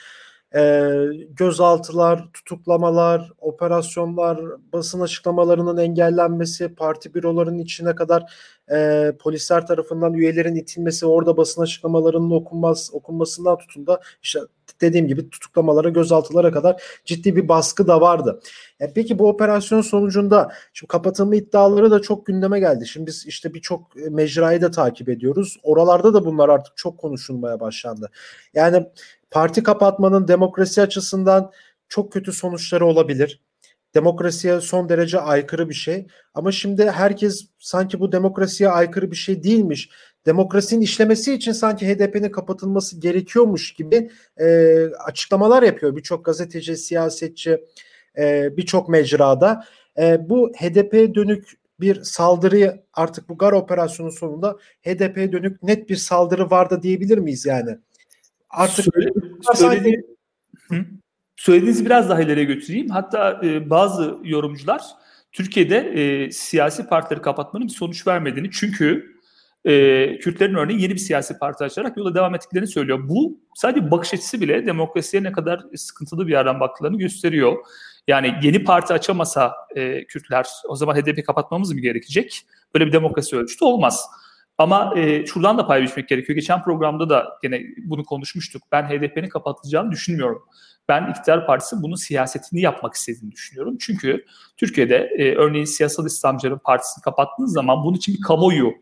e, 0.55 0.91
gözaltılar, 1.31 2.29
tutuklamalar, 2.33 3.33
operasyonlar, 3.39 4.41
basın 4.73 5.01
açıklamalarının 5.01 5.77
engellenmesi, 5.77 6.75
parti 6.75 7.15
bürolarının 7.15 7.59
içine 7.59 7.95
kadar 7.95 8.33
e, 8.73 9.13
polisler 9.21 9.67
tarafından 9.67 10.15
üyelerin 10.15 10.55
itilmesi, 10.55 11.07
orada 11.07 11.37
basın 11.37 11.63
açıklamalarının 11.63 12.31
okunmaz, 12.31 12.91
okunmasından 12.93 13.59
tutun 13.59 13.87
da 13.87 14.01
işte 14.23 14.41
dediğim 14.81 15.07
gibi 15.07 15.31
tutuklamalara, 15.31 15.89
gözaltılara 15.89 16.53
kadar 16.53 16.83
ciddi 17.05 17.37
bir 17.37 17.49
baskı 17.49 17.87
da 17.87 18.01
vardı. 18.01 18.41
E, 18.81 18.93
peki 18.93 19.19
bu 19.19 19.29
operasyon 19.29 19.81
sonucunda 19.81 20.53
şimdi 20.73 20.89
kapatılma 20.89 21.37
iddiaları 21.37 21.91
da 21.91 22.03
çok 22.03 22.27
gündeme 22.27 22.61
geldi. 22.61 22.87
Şimdi 22.87 23.07
biz 23.07 23.27
işte 23.27 23.55
birçok 23.55 23.97
mecrayı 24.11 24.63
da 24.63 24.71
takip 24.71 25.09
ediyoruz. 25.09 25.57
Oralarda 25.63 26.15
da 26.15 26.25
bunlar 26.25 26.49
artık 26.49 26.77
çok 26.77 26.99
konuşulmaya 26.99 27.61
başlandı. 27.61 28.11
Yani 28.55 28.87
parti 29.31 29.63
kapatmanın 29.63 30.29
demokrasi 30.29 30.83
açısından 30.83 31.53
çok 31.89 32.13
kötü 32.13 32.33
sonuçları 32.33 32.87
olabilir. 32.87 33.41
Demokrasiye 33.95 34.61
son 34.61 34.89
derece 34.89 35.21
aykırı 35.21 35.69
bir 35.69 35.75
şey. 35.75 36.07
Ama 36.35 36.53
şimdi 36.53 36.91
herkes 36.91 37.47
sanki 37.59 38.01
bu 38.01 38.13
demokrasiye 38.13 38.69
aykırı 38.69 39.11
bir 39.11 39.17
şey 39.17 39.43
değilmiş. 39.43 39.91
Demokrasinin 40.27 40.81
işlemesi 40.81 41.35
için 41.35 41.53
sanki 41.53 41.89
HDP'nin 41.89 42.31
kapatılması 42.31 43.01
gerekiyormuş 43.01 43.75
gibi 43.75 44.11
e, 44.41 44.77
açıklamalar 44.87 45.63
yapıyor 45.63 45.97
birçok 45.97 46.25
gazeteci, 46.25 46.77
siyasetçi, 46.77 47.65
e, 48.19 48.57
birçok 48.57 48.89
mecrada. 48.89 49.65
E, 49.99 50.29
bu 50.29 50.53
HDP'ye 50.53 51.15
dönük 51.15 51.49
bir 51.81 52.03
saldırı 52.03 52.83
artık 52.93 53.29
bu 53.29 53.39
GAR 53.39 53.53
operasyonu 53.53 54.13
sonunda 54.13 54.57
HDP'ye 54.83 55.33
dönük 55.33 55.63
net 55.63 55.89
bir 55.89 55.97
saldırı 55.97 56.51
vardı 56.51 56.83
diyebilir 56.83 57.19
miyiz 57.19 57.47
yani? 57.47 57.79
Artık 58.51 58.85
Söyle, 58.95 59.11
söyledi, 59.55 60.07
söylediğinizi 61.37 61.87
biraz 61.87 62.09
daha 62.09 62.21
ileriye 62.21 62.45
götüreyim. 62.47 62.89
Hatta 62.89 63.41
e, 63.45 63.71
bazı 63.71 64.19
yorumcular 64.25 64.83
Türkiye'de 65.33 65.77
e, 65.79 66.31
siyasi 66.31 66.87
partileri 66.87 67.23
kapatmanın 67.23 67.67
bir 67.67 67.73
sonuç 67.73 68.07
vermediğini 68.07 68.51
çünkü 68.51 69.17
e, 69.65 70.19
Kürtlerin 70.19 70.55
örneğin 70.55 70.79
yeni 70.79 70.95
bir 70.95 70.99
siyasi 70.99 71.39
parti 71.39 71.65
açarak 71.65 71.97
yola 71.97 72.15
devam 72.15 72.35
ettiklerini 72.35 72.69
söylüyor. 72.69 73.09
Bu 73.09 73.41
sadece 73.55 73.91
bakış 73.91 74.15
açısı 74.15 74.41
bile 74.41 74.67
demokrasiye 74.67 75.23
ne 75.23 75.33
kadar 75.33 75.61
sıkıntılı 75.75 76.27
bir 76.27 76.33
yerden 76.33 76.61
baktıklarını 76.61 76.99
gösteriyor. 76.99 77.57
Yani 78.09 78.35
yeni 78.43 78.65
parti 78.65 78.93
açamasa 78.93 79.55
e, 79.75 80.07
Kürtler 80.07 80.47
o 80.69 80.77
zaman 80.77 80.97
HDP 80.97 81.27
kapatmamız 81.27 81.73
mı 81.73 81.81
gerekecek? 81.81 82.47
Böyle 82.75 82.87
bir 82.87 82.93
demokrasi 82.93 83.37
ölçütü 83.37 83.65
olmaz. 83.65 84.07
Ama 84.59 84.93
e, 84.97 85.27
şuradan 85.27 85.59
da 85.59 85.67
pay 85.67 85.83
biçmek 85.83 86.09
gerekiyor. 86.09 86.37
Geçen 86.37 86.63
programda 86.63 87.11
da 87.11 87.39
gene 87.43 87.63
bunu 87.85 88.05
konuşmuştuk. 88.05 88.63
Ben 88.73 88.83
HDP'nin 88.83 89.29
kapatılacağını 89.29 89.91
düşünmüyorum. 89.91 90.43
Ben 90.89 91.11
iktidar 91.11 91.47
partisi 91.47 91.77
bunun 91.83 91.95
siyasetini 91.95 92.61
yapmak 92.61 92.95
istediğini 92.95 93.33
düşünüyorum. 93.33 93.77
Çünkü 93.81 94.25
Türkiye'de 94.57 94.97
e, 94.97 95.35
örneğin 95.35 95.65
siyasal 95.65 96.07
İslamcıların 96.07 96.61
partisini 96.65 97.03
kapattığınız 97.03 97.53
zaman 97.53 97.85
bunun 97.85 97.97
için 97.97 98.15
bir 98.15 98.21
kamuoyu 98.21 98.73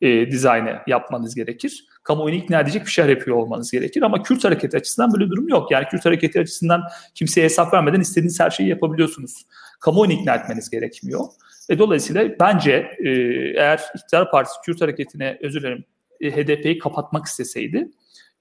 e, 0.00 0.30
dizaynı 0.30 0.78
yapmanız 0.86 1.34
gerekir. 1.34 1.84
Kamuoyunu 2.02 2.38
ikna 2.38 2.60
edecek 2.60 2.86
bir 2.86 2.90
şeyler 2.90 3.10
yapıyor 3.10 3.36
olmanız 3.36 3.70
gerekir. 3.70 4.02
Ama 4.02 4.22
Kürt 4.22 4.44
hareketi 4.44 4.76
açısından 4.76 5.12
böyle 5.12 5.24
bir 5.24 5.30
durum 5.30 5.48
yok. 5.48 5.70
Yani 5.70 5.86
Kürt 5.90 6.04
hareketi 6.04 6.40
açısından 6.40 6.82
kimseye 7.14 7.44
hesap 7.44 7.74
vermeden 7.74 8.00
istediğiniz 8.00 8.40
her 8.40 8.50
şeyi 8.50 8.68
yapabiliyorsunuz. 8.68 9.46
Kamuoyunu 9.80 10.12
ikna 10.12 10.34
etmeniz 10.34 10.70
gerekmiyor. 10.70 11.24
E, 11.68 11.78
dolayısıyla 11.78 12.28
bence 12.40 12.90
e, 12.98 13.10
eğer 13.56 13.80
iktidar 13.96 14.30
partisi 14.30 14.56
Kürt 14.64 14.80
hareketine 14.80 15.38
özür 15.42 15.60
dilerim 15.60 15.84
e, 16.20 16.30
HDP'yi 16.30 16.78
kapatmak 16.78 17.26
isteseydi 17.26 17.90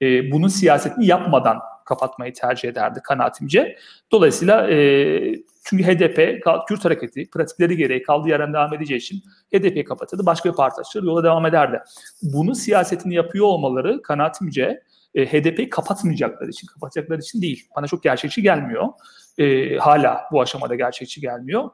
e, 0.02 0.32
bunun 0.32 0.48
siyasetini 0.48 1.06
yapmadan 1.06 1.60
kapatmayı 1.86 2.34
tercih 2.34 2.70
ederdi 2.70 3.00
kanaatimce. 3.04 3.78
Dolayısıyla 4.12 4.70
e, 4.72 5.36
çünkü 5.64 5.84
HDP, 5.84 6.44
Kürt 6.68 6.86
hareketi 6.86 7.30
pratikleri 7.30 7.78
gereği 7.78 8.04
kaldığı 8.04 8.30
yerden 8.30 8.54
devam 8.54 8.74
edeceği 8.74 8.98
için 8.98 9.24
HDP'yi 9.54 9.84
kapatırdı. 9.84 10.26
Başka 10.26 10.50
bir 10.50 10.56
parti 10.56 10.82
açılır, 10.82 11.04
yola 11.04 11.24
devam 11.24 11.46
ederdi. 11.46 11.80
Bunun 12.22 12.54
siyasetini 12.54 13.16
yapıyor 13.16 13.46
olmaları 13.46 14.02
kanaatimce 14.02 14.84
e, 15.16 15.26
HDP'yi 15.26 15.70
kapatmayacakları 15.70 16.50
için, 16.50 16.68
kapatacakları 16.68 17.20
için 17.20 17.42
değil. 17.42 17.68
Bana 17.76 17.88
çok 17.88 18.04
gerçekçi 18.04 18.42
gelmiyor. 18.42 18.88
E, 19.38 19.78
hala 19.78 20.22
bu 20.32 20.42
aşamada 20.42 20.76
gerçekçi 20.76 21.22
gelmiyor. 21.22 21.70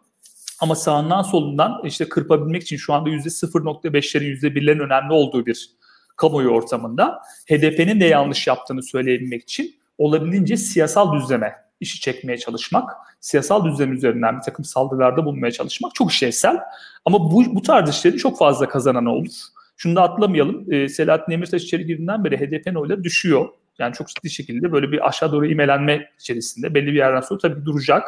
Ama 0.61 0.75
sağından 0.75 1.21
solundan 1.21 1.81
işte 1.83 2.09
kırpabilmek 2.09 2.61
için 2.61 2.77
şu 2.77 2.93
anda 2.93 3.09
%0.5'lerin 3.09 4.39
%1'lerin 4.41 4.79
önemli 4.79 5.13
olduğu 5.13 5.45
bir 5.45 5.69
kamuoyu 6.15 6.49
ortamında 6.49 7.19
HDP'nin 7.49 7.99
de 7.99 8.05
yanlış 8.05 8.47
yaptığını 8.47 8.83
söyleyebilmek 8.83 9.43
için 9.43 9.75
olabildiğince 9.97 10.57
siyasal 10.57 11.13
düzleme 11.13 11.55
işi 11.79 11.99
çekmeye 11.99 12.37
çalışmak, 12.37 12.89
siyasal 13.19 13.65
düzlem 13.65 13.93
üzerinden 13.93 14.37
bir 14.37 14.43
takım 14.43 14.65
saldırılarda 14.65 15.25
bulunmaya 15.25 15.51
çalışmak 15.51 15.95
çok 15.95 16.11
işlevsel. 16.11 16.57
Ama 17.05 17.19
bu, 17.19 17.55
bu 17.55 17.61
tarz 17.61 17.89
işlerin 17.89 18.17
çok 18.17 18.37
fazla 18.37 18.69
kazanan 18.69 19.05
olur. 19.05 19.31
Şunu 19.77 19.95
da 19.95 20.01
atlamayalım. 20.01 20.73
E, 20.73 20.89
Selahattin 20.89 21.31
Demirtaş 21.31 21.63
içeri 21.63 21.85
girdiğinden 21.85 22.23
beri 22.23 22.37
HDP'nin 22.37 22.75
oyları 22.75 23.03
düşüyor. 23.03 23.49
Yani 23.79 23.93
çok 23.93 24.07
ciddi 24.07 24.29
şekilde 24.29 24.71
böyle 24.71 24.91
bir 24.91 25.07
aşağı 25.07 25.31
doğru 25.31 25.45
imelenme 25.45 26.09
içerisinde 26.19 26.73
belli 26.73 26.87
bir 26.87 26.97
yerden 26.97 27.21
sonra 27.21 27.39
tabii 27.39 27.65
duracak. 27.65 28.03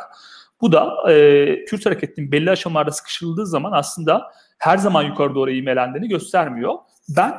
Bu 0.61 0.71
da 0.71 1.11
e, 1.11 1.65
Kürt 1.65 1.85
hareketinin 1.85 2.31
belli 2.31 2.51
aşamalarda 2.51 2.91
sıkışıldığı 2.91 3.45
zaman 3.45 3.71
aslında 3.71 4.31
her 4.57 4.77
zaman 4.77 5.03
yukarı 5.03 5.35
doğru 5.35 5.51
imelendiğini 5.51 6.09
göstermiyor. 6.09 6.73
Ben 7.09 7.33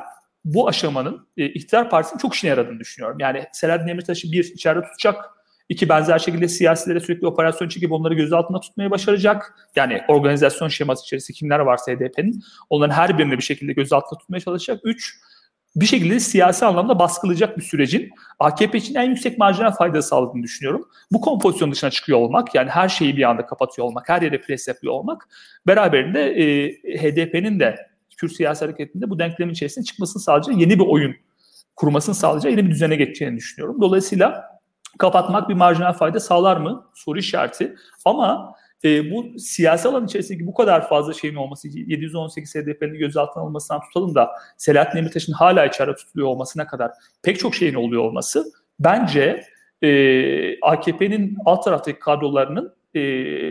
bu 0.45 0.67
aşamanın 0.67 1.27
e, 1.37 1.45
iktidar 1.45 1.89
partisinin 1.89 2.19
çok 2.19 2.35
işine 2.35 2.49
yaradığını 2.49 2.79
düşünüyorum. 2.79 3.17
Yani 3.19 3.43
Selahattin 3.53 3.87
Demirtaş'ı 3.87 4.31
bir 4.31 4.43
içeride 4.43 4.81
tutacak, 4.81 5.25
iki 5.69 5.89
benzer 5.89 6.19
şekilde 6.19 6.47
siyasilere 6.47 6.99
sürekli 6.99 7.27
operasyon 7.27 7.69
çekip 7.69 7.91
onları 7.91 8.13
gözaltına 8.13 8.59
tutmayı 8.59 8.91
başaracak. 8.91 9.55
Yani 9.75 10.01
organizasyon 10.07 10.67
şeması 10.67 11.03
içerisinde 11.03 11.37
kimler 11.37 11.59
varsa 11.59 11.91
HDP'nin 11.91 12.43
onların 12.69 12.93
her 12.93 13.17
birini 13.17 13.37
bir 13.37 13.43
şekilde 13.43 13.73
gözaltına 13.73 14.19
tutmaya 14.19 14.39
çalışacak. 14.39 14.81
Üç, 14.83 15.19
bir 15.75 15.85
şekilde 15.85 16.19
siyasi 16.19 16.65
anlamda 16.65 16.99
baskılayacak 16.99 17.57
bir 17.57 17.63
sürecin 17.63 18.09
AKP 18.39 18.77
için 18.77 18.95
en 18.95 19.09
yüksek 19.09 19.37
marjinal 19.37 19.71
fayda 19.71 20.01
sağladığını 20.01 20.43
düşünüyorum. 20.43 20.87
Bu 21.11 21.21
kompozisyon 21.21 21.71
dışına 21.71 21.89
çıkıyor 21.89 22.19
olmak 22.19 22.55
yani 22.55 22.69
her 22.69 22.89
şeyi 22.89 23.17
bir 23.17 23.29
anda 23.29 23.45
kapatıyor 23.45 23.87
olmak, 23.87 24.09
her 24.09 24.21
yere 24.21 24.41
pres 24.41 24.67
yapıyor 24.67 24.93
olmak 24.93 25.27
beraberinde 25.67 26.31
e, 26.31 26.73
HDP'nin 26.97 27.59
de 27.59 27.88
Kürt 28.19 28.31
siyasi 28.31 28.65
hareketinde 28.65 29.09
bu 29.09 29.19
denklemin 29.19 29.53
içerisinde 29.53 29.85
çıkmasını 29.85 30.21
sağlayacak 30.21 30.57
yeni 30.57 30.79
bir 30.79 30.85
oyun 30.87 31.15
kurmasını 31.75 32.15
sağlayacak 32.15 32.51
yeni 32.51 32.65
bir 32.65 32.71
düzene 32.71 32.95
geçeceğini 32.95 33.37
düşünüyorum. 33.37 33.81
Dolayısıyla 33.81 34.59
kapatmak 34.99 35.49
bir 35.49 35.53
marjinal 35.53 35.93
fayda 35.93 36.19
sağlar 36.19 36.57
mı? 36.57 36.85
Soru 36.93 37.19
işareti. 37.19 37.75
Ama 38.05 38.55
e, 38.83 39.11
bu 39.11 39.39
siyasi 39.39 39.87
alan 39.87 40.05
içerisindeki 40.05 40.47
bu 40.47 40.53
kadar 40.53 40.89
fazla 40.89 41.13
şeyin 41.13 41.35
olması, 41.35 41.67
718 41.67 42.55
HDP'nin 42.55 42.99
gözaltına 42.99 43.43
alınmasından 43.43 43.81
tutalım 43.81 44.15
da 44.15 44.29
Selahattin 44.57 44.97
Demirtaş'ın 44.97 45.33
hala 45.33 45.65
içeride 45.65 45.95
tutuluyor 45.95 46.27
olmasına 46.27 46.67
kadar 46.67 46.91
pek 47.23 47.39
çok 47.39 47.55
şeyin 47.55 47.73
oluyor 47.73 48.03
olması 48.03 48.45
bence 48.79 49.43
e, 49.81 50.59
AKP'nin 50.59 51.37
alt 51.45 51.63
taraftaki 51.63 51.99
kadrolarının 51.99 52.73
e, 52.93 53.01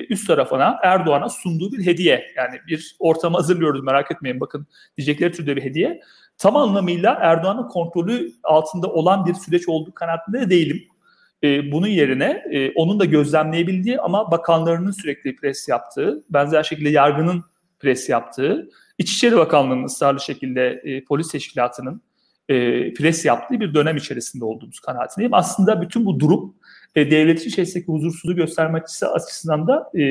üst 0.06 0.26
tarafına 0.26 0.78
Erdoğan'a 0.82 1.28
sunduğu 1.28 1.72
bir 1.72 1.86
hediye. 1.86 2.24
Yani 2.36 2.60
bir 2.68 2.96
ortam 2.98 3.34
hazırlıyoruz 3.34 3.82
merak 3.82 4.10
etmeyin 4.10 4.40
bakın 4.40 4.66
diyecekleri 4.96 5.32
türde 5.32 5.56
bir 5.56 5.62
hediye. 5.62 6.00
Tam 6.38 6.56
anlamıyla 6.56 7.18
Erdoğan'ın 7.20 7.68
kontrolü 7.68 8.32
altında 8.42 8.86
olan 8.86 9.26
bir 9.26 9.34
süreç 9.34 9.68
olduğu 9.68 9.94
kanaatinde 9.94 10.40
de 10.40 10.50
değilim. 10.50 10.82
E, 11.42 11.72
bunun 11.72 11.86
yerine 11.86 12.44
e, 12.50 12.70
onun 12.70 13.00
da 13.00 13.04
gözlemleyebildiği 13.04 14.00
ama 14.00 14.30
bakanlarının 14.30 14.90
sürekli 14.90 15.36
pres 15.36 15.68
yaptığı, 15.68 16.24
benzer 16.30 16.62
şekilde 16.62 16.88
yargının 16.88 17.44
pres 17.80 18.08
yaptığı, 18.08 18.68
İçişleri 18.98 19.36
Bakanlığı'nın 19.36 19.84
ısrarlı 19.84 20.20
şekilde 20.20 20.80
e, 20.84 21.04
polis 21.04 21.28
teşkilatının 21.28 22.02
e, 22.48 22.54
pres 22.94 23.24
yaptığı 23.24 23.60
bir 23.60 23.74
dönem 23.74 23.96
içerisinde 23.96 24.44
olduğumuz 24.44 24.80
kanaatindeyim. 24.80 25.34
Aslında 25.34 25.82
bütün 25.82 26.06
bu 26.06 26.20
durum 26.20 26.54
e, 26.94 27.10
devletin 27.10 27.48
içerisindeki 27.48 27.92
huzursuzluğu 27.92 28.36
göstermek 28.36 28.84
açısından 29.14 29.66
da 29.66 29.98
e, 29.98 30.04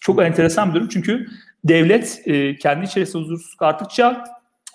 çok 0.00 0.22
enteresan 0.22 0.70
bir 0.70 0.74
durum. 0.74 0.88
Çünkü 0.88 1.26
devlet 1.64 2.22
e, 2.24 2.56
kendi 2.56 2.86
içerisinde 2.86 3.22
huzursuzluk 3.22 3.62
arttıkça 3.62 4.24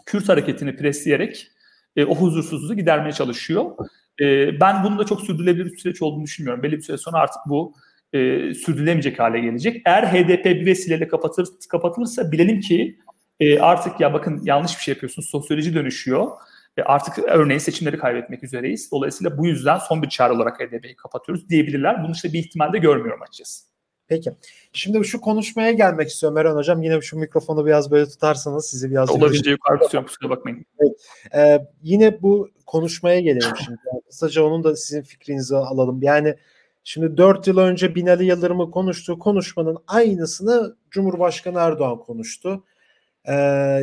Kürt 0.05 0.29
hareketini 0.29 0.75
presleyerek 0.75 1.47
e, 1.95 2.05
o 2.05 2.15
huzursuzluğu 2.15 2.75
gidermeye 2.75 3.11
çalışıyor. 3.11 3.71
E, 4.21 4.59
ben 4.59 4.83
bunun 4.83 4.99
da 4.99 5.05
çok 5.05 5.21
sürdürülebilir 5.21 5.65
bir 5.65 5.77
süreç 5.77 6.01
olduğunu 6.01 6.23
düşünmüyorum. 6.23 6.63
Belli 6.63 6.77
bir 6.77 6.81
süre 6.81 6.97
sonra 6.97 7.17
artık 7.17 7.41
bu 7.49 7.73
e, 8.13 8.53
sürdürülemeyecek 8.53 9.19
hale 9.19 9.39
gelecek. 9.39 9.81
Eğer 9.85 10.03
HDP 10.03 10.45
bir 10.45 10.65
vesileyle 10.65 11.07
kapatır, 11.07 11.47
kapatılırsa 11.69 12.31
bilelim 12.31 12.59
ki 12.59 12.97
e, 13.39 13.59
artık 13.59 13.99
ya 13.99 14.13
bakın 14.13 14.41
yanlış 14.43 14.77
bir 14.77 14.81
şey 14.81 14.93
yapıyorsunuz, 14.93 15.29
sosyoloji 15.29 15.73
dönüşüyor. 15.73 16.27
E, 16.77 16.81
artık 16.81 17.19
örneğin 17.19 17.59
seçimleri 17.59 17.97
kaybetmek 17.97 18.43
üzereyiz. 18.43 18.91
Dolayısıyla 18.91 19.37
bu 19.37 19.47
yüzden 19.47 19.77
son 19.77 20.01
bir 20.01 20.09
çare 20.09 20.33
olarak 20.33 20.59
HDP'yi 20.59 20.95
kapatıyoruz 20.95 21.49
diyebilirler. 21.49 22.03
Bunun 22.03 22.13
işte 22.13 22.33
bir 22.33 22.39
ihtimal 22.39 22.73
de 22.73 22.77
görmüyorum 22.77 23.21
açıkçası. 23.21 23.73
Peki. 24.07 24.31
Şimdi 24.73 25.05
şu 25.05 25.21
konuşmaya 25.21 25.71
gelmek 25.71 26.09
istiyorum 26.09 26.37
Eren 26.37 26.55
Hocam. 26.55 26.81
Yine 26.81 27.01
şu 27.01 27.17
mikrofonu 27.17 27.65
biraz 27.65 27.91
böyle 27.91 28.05
tutarsanız 28.05 28.65
sizi 28.65 28.91
biraz... 28.91 29.09
Olabildiğince 29.09 29.51
yukarı 29.51 29.79
tutuyorum 29.79 30.07
kusura 30.07 30.29
bakmayın. 30.29 30.65
Evet. 30.79 30.91
Ee, 31.35 31.67
yine 31.81 32.21
bu 32.21 32.49
konuşmaya 32.65 33.19
gelelim 33.19 33.55
şimdi. 33.65 33.79
Yani 33.91 34.01
kısaca 34.09 34.43
onun 34.43 34.63
da 34.63 34.75
sizin 34.75 35.01
fikrinizi 35.01 35.55
alalım. 35.55 36.03
Yani 36.03 36.35
şimdi 36.83 37.17
4 37.17 37.47
yıl 37.47 37.57
önce 37.57 37.95
Binali 37.95 38.25
Yıldırım'ın 38.25 38.71
konuştuğu 38.71 39.19
konuşmanın 39.19 39.77
aynısını 39.87 40.75
Cumhurbaşkanı 40.91 41.59
Erdoğan 41.59 41.97
konuştu. 41.99 42.63
Ee, 43.25 43.33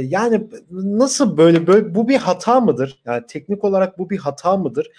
yani 0.08 0.48
nasıl 0.70 1.36
böyle 1.36 1.66
böyle 1.66 1.94
bu 1.94 2.08
bir 2.08 2.16
hata 2.16 2.60
mıdır? 2.60 3.02
Yani 3.04 3.26
teknik 3.26 3.64
olarak 3.64 3.98
bu 3.98 4.10
bir 4.10 4.18
hata 4.18 4.56
mıdır? 4.56 4.90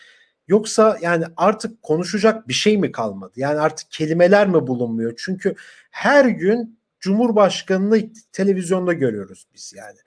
Yoksa 0.48 0.98
yani 1.02 1.26
artık 1.38 1.82
konuşacak 1.84 2.48
bir 2.48 2.54
şey 2.54 2.78
mi 2.78 2.92
kalmadı? 2.92 3.32
Yani 3.36 3.60
artık 3.60 3.92
kelimeler 3.92 4.48
mi 4.48 4.68
bulunmuyor? 4.68 5.14
Çünkü 5.18 5.56
her 5.92 6.26
gün 6.26 6.80
Cumhurbaşkanını 7.00 8.02
televizyonda 8.32 8.94
görüyoruz 8.94 9.46
biz 9.54 9.74
yani. 9.78 9.98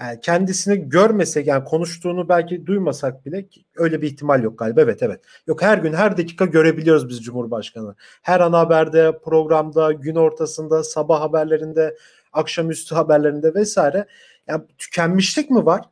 Yani 0.00 0.20
kendisini 0.20 0.88
görmesek 0.88 1.46
yani 1.46 1.64
konuştuğunu 1.64 2.28
belki 2.28 2.66
duymasak 2.66 3.26
bile 3.26 3.46
öyle 3.76 4.02
bir 4.02 4.06
ihtimal 4.06 4.42
yok 4.42 4.58
galiba. 4.58 4.80
Evet 4.80 5.02
evet. 5.02 5.20
Yok 5.46 5.62
her 5.62 5.78
gün 5.78 5.92
her 5.92 6.16
dakika 6.16 6.44
görebiliyoruz 6.44 7.08
biz 7.08 7.20
Cumhurbaşkanı. 7.24 7.94
Her 8.22 8.40
ana 8.40 8.58
haberde, 8.58 9.18
programda, 9.24 9.92
gün 9.92 10.14
ortasında, 10.14 10.84
sabah 10.84 11.20
haberlerinde, 11.20 11.96
akşamüstü 12.32 12.94
haberlerinde 12.94 13.54
vesaire. 13.54 14.06
Yani 14.46 14.62
tükenmişlik 14.78 15.50
mi 15.50 15.66
var? 15.66 15.82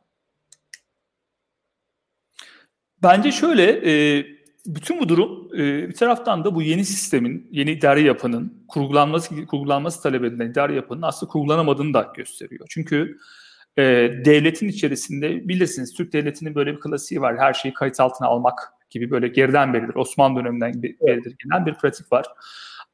Bence 3.03 3.31
şöyle 3.31 3.91
e, 3.91 4.25
bütün 4.65 4.99
bu 4.99 5.09
durum 5.09 5.49
e, 5.53 5.89
bir 5.89 5.93
taraftan 5.93 6.45
da 6.45 6.55
bu 6.55 6.61
yeni 6.61 6.85
sistemin, 6.85 7.47
yeni 7.51 7.71
idare 7.71 8.01
yapının 8.01 8.65
kurgulanması 8.67 9.45
kurgulanması 9.45 10.03
talep 10.03 10.23
edilen 10.23 10.49
idare 10.49 10.75
yapının 10.75 11.01
aslında 11.01 11.31
kurgulanamadığını 11.31 11.93
da 11.93 12.13
gösteriyor. 12.15 12.65
Çünkü 12.69 13.17
e, 13.77 13.83
devletin 14.25 14.67
içerisinde 14.67 15.47
bilirsiniz 15.47 15.93
Türk 15.93 16.13
devletinin 16.13 16.55
böyle 16.55 16.75
bir 16.75 16.79
klasiği 16.79 17.21
var. 17.21 17.37
Her 17.37 17.53
şeyi 17.53 17.73
kayıt 17.73 17.99
altına 17.99 18.27
almak 18.27 18.59
gibi 18.89 19.11
böyle 19.11 19.27
geriden 19.27 19.73
beridir. 19.73 19.95
Osmanlı 19.95 20.39
döneminden 20.39 20.83
beridir 20.83 21.35
gelen 21.43 21.65
bir 21.65 21.73
pratik 21.73 22.11
var. 22.11 22.25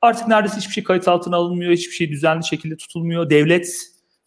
Artık 0.02 0.28
neredeyse 0.28 0.58
hiçbir 0.58 0.74
şey 0.74 0.84
kayıt 0.84 1.08
altına 1.08 1.36
alınmıyor, 1.36 1.72
hiçbir 1.72 1.94
şey 1.94 2.12
düzenli 2.12 2.46
şekilde 2.46 2.78
tutulmuyor. 2.78 3.30
Devlet 3.30 3.68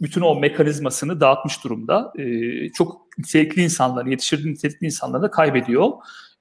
bütün 0.01 0.21
o 0.21 0.35
mekanizmasını 0.35 1.21
dağıtmış 1.21 1.65
durumda. 1.65 2.13
Ee, 2.19 2.73
çok 2.73 3.07
nitelikli 3.19 3.63
insanları, 3.63 4.11
yetiştirdiği 4.11 4.55
nitelikli 4.55 4.85
insanları 4.85 5.23
da 5.23 5.31
kaybediyor. 5.31 5.91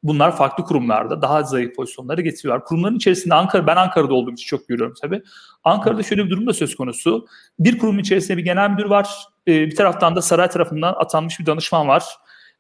Bunlar 0.04 0.38
farklı 0.38 0.64
kurumlarda 0.64 1.22
daha 1.22 1.44
zayıf 1.44 1.76
pozisyonları 1.76 2.22
getiriyorlar. 2.22 2.66
Kurumların 2.66 2.96
içerisinde 2.96 3.36
Ankara, 3.36 3.68
ben 3.68 3.76
Ankara'da 3.76 4.14
olduğum 4.14 4.32
için 4.32 4.46
çok 4.46 4.68
görüyorum 4.68 4.96
tabii. 5.02 5.22
Ankara'da 5.64 6.04
şöyle 6.04 6.26
bir 6.26 6.30
durum 6.30 6.48
da 6.48 6.54
söz 6.54 6.76
konusu. 6.76 7.28
Bir 7.60 7.80
kurumun 7.80 8.00
içerisinde 8.00 8.38
bir 8.38 8.44
genel 8.44 8.70
müdür 8.70 8.86
var. 8.86 9.10
Ee, 9.48 9.52
bir 9.52 9.76
taraftan 9.76 10.16
da 10.16 10.22
saray 10.22 10.50
tarafından 10.50 10.94
atanmış 10.98 11.40
bir 11.40 11.46
danışman 11.46 11.88
var. 11.88 12.04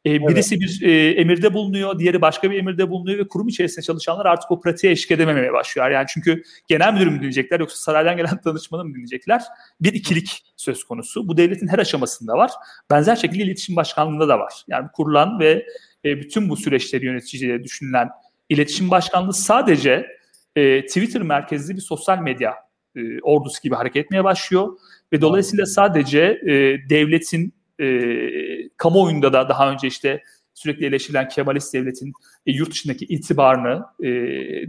E, 0.06 0.28
birisi 0.28 0.56
evet. 0.56 0.62
bir 0.82 0.88
e, 0.88 1.12
emirde 1.12 1.54
bulunuyor, 1.54 2.00
diğeri 2.00 2.22
başka 2.22 2.52
bir 2.52 2.58
emirde 2.58 2.90
bulunuyor 2.90 3.20
ve 3.20 3.28
kurum 3.28 3.48
içerisinde 3.48 3.86
çalışanlar 3.86 4.26
artık 4.26 4.52
o 4.52 4.60
pratiğe 4.60 4.94
eşlik 4.94 5.12
edememeye 5.12 5.54
başlıyor. 5.54 5.90
Yani 5.90 6.06
çünkü 6.14 6.44
genel 6.68 6.94
müdür 6.94 7.08
mü 7.08 7.18
dinleyecekler 7.18 7.60
yoksa 7.60 7.76
saraydan 7.78 8.18
gelen 8.18 8.40
danışmanı 8.46 8.86
mı 8.86 8.94
dinleyecekler? 8.94 9.44
Bir 9.82 9.94
ikilik 9.94 10.44
söz 10.56 10.84
konusu. 10.84 11.28
Bu 11.28 11.38
devletin 11.38 11.68
her 11.68 11.80
aşamasında 11.80 12.34
var. 12.34 12.52
Benzer 12.92 13.16
şekilde 13.16 13.44
iletişim 13.44 13.76
başkanlığında 13.76 14.28
da 14.28 14.40
var. 14.40 14.54
Yani 14.68 14.88
kurulan 14.94 15.40
ve 15.40 15.66
e, 16.06 16.18
bütün 16.18 16.50
bu 16.50 16.58
süreçleri 16.58 17.06
yöneticileri 17.06 17.64
düşünülen 17.64 18.10
iletişim 18.50 18.92
başkanlığı 18.92 19.34
sadece 19.34 20.08
e, 20.56 20.86
Twitter 20.86 21.22
merkezli 21.22 21.76
bir 21.76 21.82
sosyal 21.82 22.20
medya 22.20 22.56
e, 22.96 23.22
ordusu 23.22 23.62
gibi 23.62 23.76
hareket 23.76 24.06
etmeye 24.06 24.24
başlıyor 24.24 24.78
ve 25.14 25.22
dolayısıyla 25.22 25.66
sadece 25.66 26.22
e, 26.22 26.52
devletin 26.90 27.59
e, 27.80 28.70
kamuoyunda 28.78 29.34
da 29.34 29.50
daha 29.50 29.72
önce 29.72 29.88
işte 29.88 30.24
sürekli 30.54 30.86
eleştirilen 30.86 31.28
Kemalist 31.28 31.74
devletin 31.74 32.14
e, 32.46 32.52
yurt 32.52 32.72
dışındaki 32.72 33.06
itibarını 33.06 33.86
e, 34.04 34.10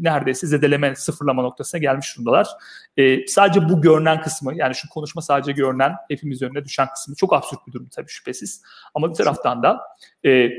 neredeyse 0.02 0.46
zedeleme, 0.46 0.94
sıfırlama 0.94 1.42
noktasına 1.42 1.80
gelmiş 1.80 2.16
durumdalar. 2.16 2.48
E, 2.96 3.26
sadece 3.26 3.68
bu 3.68 3.82
görünen 3.82 4.20
kısmı, 4.22 4.56
yani 4.56 4.74
şu 4.74 4.88
konuşma 4.88 5.22
sadece 5.22 5.52
görünen, 5.52 5.92
hepimiz 6.08 6.42
önüne 6.42 6.64
düşen 6.64 6.88
kısmı 6.94 7.14
çok 7.14 7.32
absürt 7.32 7.66
bir 7.66 7.72
durum 7.72 7.88
tabii 7.88 8.08
şüphesiz. 8.08 8.62
Ama 8.94 9.10
bir 9.10 9.14
taraftan 9.14 9.62
da 9.62 9.80
e, 10.24 10.50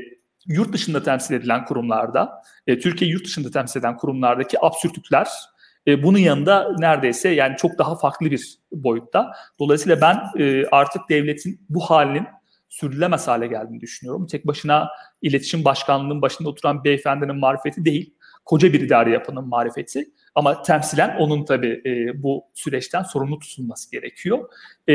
yurt 0.46 0.72
dışında 0.72 1.02
temsil 1.02 1.34
edilen 1.34 1.64
kurumlarda, 1.64 2.42
e, 2.66 2.78
Türkiye 2.78 3.10
yurt 3.10 3.24
dışında 3.24 3.50
temsil 3.50 3.80
eden 3.80 3.96
kurumlardaki 3.96 4.64
absürtlükler 4.64 5.28
e, 5.86 6.02
bunun 6.02 6.18
yanında 6.18 6.76
neredeyse 6.78 7.28
yani 7.28 7.56
çok 7.56 7.78
daha 7.78 7.98
farklı 7.98 8.30
bir 8.30 8.58
boyutta. 8.72 9.32
Dolayısıyla 9.58 10.00
ben 10.00 10.42
e, 10.42 10.66
artık 10.66 11.08
devletin 11.08 11.60
bu 11.68 11.80
halinin 11.80 12.26
sürdürülemez 12.72 13.28
hale 13.28 13.46
geldiğini 13.46 13.80
düşünüyorum. 13.80 14.26
Tek 14.26 14.46
başına 14.46 14.88
iletişim 15.22 15.64
başkanlığının 15.64 16.22
başında 16.22 16.48
oturan 16.48 16.84
beyefendinin 16.84 17.36
marifeti 17.36 17.84
değil, 17.84 18.14
koca 18.44 18.72
bir 18.72 18.80
idare 18.80 19.10
yapının 19.10 19.48
marifeti. 19.48 20.10
Ama 20.34 20.62
temsilen 20.62 21.16
onun 21.16 21.44
tabii 21.44 21.82
e, 21.86 22.22
bu 22.22 22.44
süreçten 22.54 23.02
sorumlu 23.02 23.38
tutulması 23.38 23.90
gerekiyor. 23.90 24.48
E, 24.88 24.94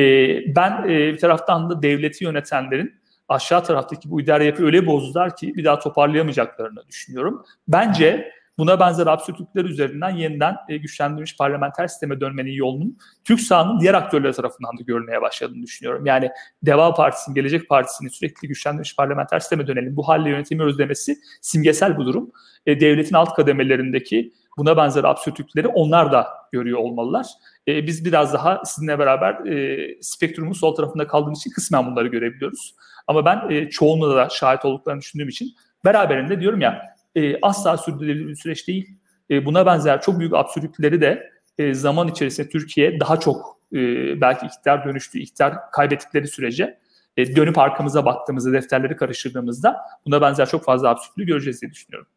ben 0.56 0.84
e, 0.84 1.14
bir 1.14 1.18
taraftan 1.18 1.70
da 1.70 1.82
devleti 1.82 2.24
yönetenlerin 2.24 2.96
aşağı 3.28 3.64
taraftaki 3.64 4.12
bu 4.12 4.22
idare 4.22 4.46
yapı 4.46 4.66
öyle 4.66 4.86
bozdular 4.86 5.36
ki 5.36 5.56
bir 5.56 5.66
daha 5.66 5.80
toparlayamayacaklarını 5.80 6.88
düşünüyorum. 6.88 7.46
Bence 7.68 8.32
Buna 8.60 8.80
benzer 8.80 9.08
absürtlükler 9.08 9.66
üzerinden 9.66 10.10
yeniden 10.10 10.56
e, 10.70 10.78
güçlendirilmiş 10.78 11.38
parlamenter 11.38 11.88
sisteme 11.88 12.22
dönmenin 12.22 12.52
yolunun 12.52 12.98
Türk 13.24 13.40
sahanın 13.40 13.80
diğer 13.80 13.94
aktörleri 13.94 14.34
tarafından 14.34 14.78
da 14.78 14.82
görülmeye 14.82 15.22
başladığını 15.22 15.64
düşünüyorum. 15.64 16.06
Yani 16.06 16.30
Deva 16.64 16.94
Partisi'nin, 16.94 17.36
Gelecek 17.36 17.70
Partisi'nin 17.70 18.10
sürekli 18.10 18.48
güçlendirilmiş 18.48 18.96
parlamenter 18.96 19.40
sisteme 19.40 19.68
dönelim, 19.68 19.96
bu 19.96 20.08
halle 20.08 20.30
yönetemiyoruz 20.30 20.80
demesi 20.80 21.18
simgesel 21.42 21.98
bu 21.98 22.06
durum. 22.06 22.32
E, 22.66 22.80
devletin 22.80 23.16
alt 23.16 23.34
kademelerindeki 23.34 24.34
buna 24.58 24.78
benzer 24.78 25.04
absürtlükleri 25.04 25.68
onlar 25.68 26.12
da 26.12 26.28
görüyor 26.52 26.80
olmalılar. 26.80 27.28
E, 27.68 27.88
biz 27.88 28.06
biraz 28.06 28.34
daha 28.34 28.66
sizinle 28.66 29.00
beraber 29.00 29.46
e, 29.46 29.98
spektrumun 30.02 30.54
sol 30.54 30.76
tarafında 30.76 31.08
kaldığımız 31.08 31.40
için 31.40 31.52
kısmen 31.52 31.86
bunları 31.86 32.08
görebiliyoruz. 32.08 32.76
Ama 33.08 33.26
ben 33.26 33.50
e, 33.50 33.70
çoğunluğuna 33.70 34.16
da 34.16 34.30
şahit 34.30 34.66
olduklarını 34.66 35.02
düşündüğüm 35.02 35.30
için 35.30 35.56
beraberinde 35.86 36.42
diyorum 36.42 36.62
ya 36.62 36.97
e, 37.18 37.42
asla 37.42 37.78
sürdürülebilir 37.78 38.28
bir 38.28 38.36
süreç 38.36 38.68
değil. 38.68 38.90
E, 39.30 39.46
buna 39.46 39.66
benzer 39.66 40.02
çok 40.02 40.20
büyük 40.20 40.34
absürtlükleri 40.34 41.02
de 41.02 41.32
e, 41.58 41.74
zaman 41.74 42.08
içerisinde 42.08 42.50
Türkiye 42.50 43.00
daha 43.00 43.20
çok 43.20 43.60
e, 43.74 43.78
belki 44.22 44.46
iktidar 44.46 44.86
dönüştü, 44.86 45.20
iktidar 45.20 45.72
kaybettikleri 45.72 46.28
sürece 46.28 46.80
e, 47.18 47.36
dönüp 47.36 47.58
arkamıza 47.58 48.06
baktığımızda, 48.06 48.54
defterleri 48.54 48.96
karıştırdığımızda 48.96 49.78
buna 50.06 50.22
benzer 50.22 50.50
çok 50.50 50.64
fazla 50.64 50.90
absürtlüğü 50.90 51.26
göreceğiz 51.26 51.62
diye 51.62 51.72
düşünüyorum. 51.72 52.08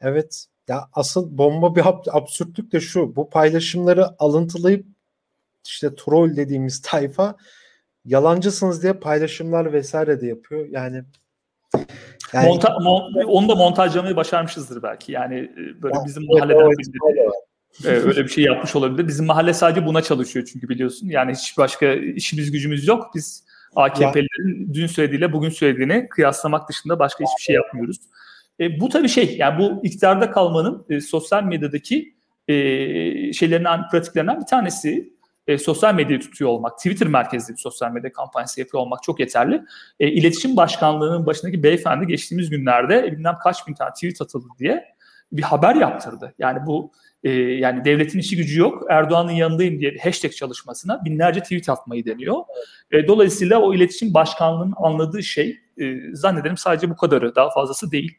Evet. 0.00 0.46
Ya 0.68 0.88
asıl 0.92 1.38
bomba 1.38 1.76
bir 1.76 1.82
absürtlük 2.10 2.72
de 2.72 2.80
şu. 2.80 3.16
Bu 3.16 3.30
paylaşımları 3.30 4.06
alıntılayıp 4.18 4.86
işte 5.66 5.94
troll 5.94 6.36
dediğimiz 6.36 6.82
tayfa 6.82 7.36
yalancısınız 8.04 8.82
diye 8.82 8.92
paylaşımlar 8.92 9.72
vesaire 9.72 10.20
de 10.20 10.26
yapıyor. 10.26 10.66
Yani 10.70 11.04
yani, 12.32 12.48
Monta, 12.48 12.78
mon, 12.80 13.14
onu 13.26 13.48
da 13.48 13.54
montajlamayı 13.54 14.16
başarmışızdır 14.16 14.82
belki. 14.82 15.12
Yani 15.12 15.34
e, 15.38 15.82
böyle 15.82 15.94
bizim 16.06 16.26
mahalleden 16.26 16.70
birileri 16.70 17.28
e, 17.84 17.88
öyle 17.88 18.24
bir 18.24 18.28
şey 18.28 18.44
yapmış 18.44 18.76
olabilir. 18.76 19.08
Bizim 19.08 19.26
mahalle 19.26 19.54
sadece 19.54 19.86
buna 19.86 20.02
çalışıyor 20.02 20.48
çünkü 20.52 20.68
biliyorsun. 20.68 21.08
Yani 21.08 21.32
hiç 21.32 21.58
başka 21.58 21.92
işimiz 21.92 22.50
gücümüz 22.50 22.88
yok. 22.88 23.10
Biz 23.14 23.44
AKP'lilerin 23.76 24.74
dün 24.74 24.86
söylediğiyle 24.86 25.32
bugün 25.32 25.50
söylediğini 25.50 26.06
kıyaslamak 26.08 26.68
dışında 26.68 26.98
başka 26.98 27.24
hiçbir 27.24 27.42
şey 27.42 27.54
yapmıyoruz. 27.54 27.96
E, 28.60 28.80
bu 28.80 28.88
tabii 28.88 29.08
şey 29.08 29.36
yani 29.36 29.58
bu 29.58 29.80
iktidarda 29.86 30.30
kalmanın 30.30 30.86
e, 30.90 31.00
sosyal 31.00 31.42
medyadaki 31.42 32.14
e, 32.48 32.54
şeylerinden, 33.32 33.88
pratiklerinden 33.88 34.40
bir 34.40 34.46
tanesi 34.46 35.12
e, 35.48 35.58
sosyal 35.58 35.94
medyayı 35.94 36.20
tutuyor 36.20 36.50
olmak, 36.50 36.76
Twitter 36.76 37.08
merkezli 37.08 37.52
bir 37.52 37.58
sosyal 37.58 37.92
medya 37.92 38.12
kampanyası 38.12 38.60
yapıyor 38.60 38.82
olmak 38.82 39.02
çok 39.02 39.20
yeterli. 39.20 39.62
E, 40.00 40.08
İletişim 40.08 40.56
Başkanlığı'nın 40.56 41.26
başındaki 41.26 41.62
beyefendi 41.62 42.06
geçtiğimiz 42.06 42.50
günlerde 42.50 43.12
bilmem 43.12 43.34
kaç 43.42 43.68
bin 43.68 43.74
tane 43.74 43.90
tweet 43.90 44.20
atıldı 44.20 44.46
diye 44.58 44.84
bir 45.32 45.42
haber 45.42 45.74
yaptırdı. 45.74 46.34
Yani 46.38 46.66
bu 46.66 46.92
e, 47.24 47.30
yani 47.30 47.84
devletin 47.84 48.18
işi 48.18 48.36
gücü 48.36 48.60
yok. 48.60 48.84
Erdoğan'ın 48.90 49.32
yanındayım 49.32 49.80
diye 49.80 49.96
hashtag 50.02 50.32
çalışmasına 50.32 51.04
binlerce 51.04 51.40
tweet 51.40 51.68
atmayı 51.68 52.04
deniyor. 52.04 52.36
E, 52.90 53.08
dolayısıyla 53.08 53.60
o 53.60 53.74
iletişim 53.74 54.14
başkanlığının 54.14 54.74
anladığı 54.76 55.22
şey 55.22 55.58
e, 55.78 55.96
zannederim 56.12 56.56
sadece 56.56 56.90
bu 56.90 56.96
kadarı. 56.96 57.34
Daha 57.34 57.50
fazlası 57.50 57.90
değil. 57.90 58.18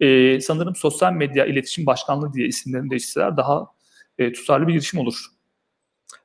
E, 0.00 0.40
sanırım 0.40 0.76
sosyal 0.76 1.12
medya 1.12 1.46
iletişim 1.46 1.86
başkanlığı 1.86 2.32
diye 2.32 2.46
isimlerini 2.46 2.90
değiştirseler 2.90 3.36
daha 3.36 3.66
e, 4.18 4.32
tutarlı 4.32 4.68
bir 4.68 4.72
girişim 4.72 5.00
olur. 5.00 5.39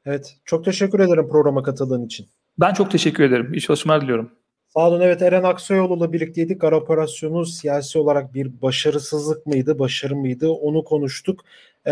Evet. 0.06 0.38
Çok 0.46 0.66
teşekkür 0.66 1.00
ederim 1.00 1.30
programa 1.30 1.64
katıldığın 1.64 2.06
için. 2.06 2.28
Ben 2.60 2.74
çok 2.74 2.92
teşekkür 2.92 3.24
ederim. 3.24 3.54
İyi 3.54 3.62
çalışmalar 3.62 4.02
diliyorum. 4.02 4.32
Sağ 4.76 4.88
olun. 4.88 5.02
Evet 5.02 5.22
Eren 5.22 5.44
Aksoyoğlu'la 5.44 6.14
birlikteydik. 6.14 6.62
Gar 6.62 6.72
operasyonu 6.72 7.46
siyasi 7.46 8.00
olarak 8.00 8.34
bir 8.34 8.62
başarısızlık 8.62 9.46
mıydı, 9.46 9.80
başarı 9.80 10.16
mıydı 10.16 10.50
onu 10.50 10.84
konuştuk. 10.84 11.42
Ee, 11.86 11.92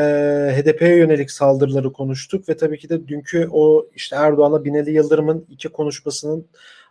HDP'ye 0.56 0.98
yönelik 0.98 1.32
saldırıları 1.32 1.94
konuştuk 1.94 2.50
ve 2.50 2.58
tabii 2.58 2.78
ki 2.78 2.90
de 2.90 3.08
dünkü 3.08 3.48
o 3.52 3.88
işte 3.96 4.16
Erdoğan'la 4.16 4.66
Binali 4.66 4.92
Yıldırım'ın 4.92 5.46
iki 5.50 5.70
konuşmasının 5.70 6.48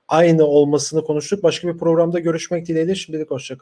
aynı 0.09 0.45
olmasını 0.45 1.05
konuştuk. 1.05 1.43
Başka 1.43 1.69
bir 1.69 1.79
programda 1.79 2.19
görüşmek 2.19 2.67
dileğiyle 2.67 2.95
şimdilik 2.95 3.31
hoşçakalın. 3.31 3.51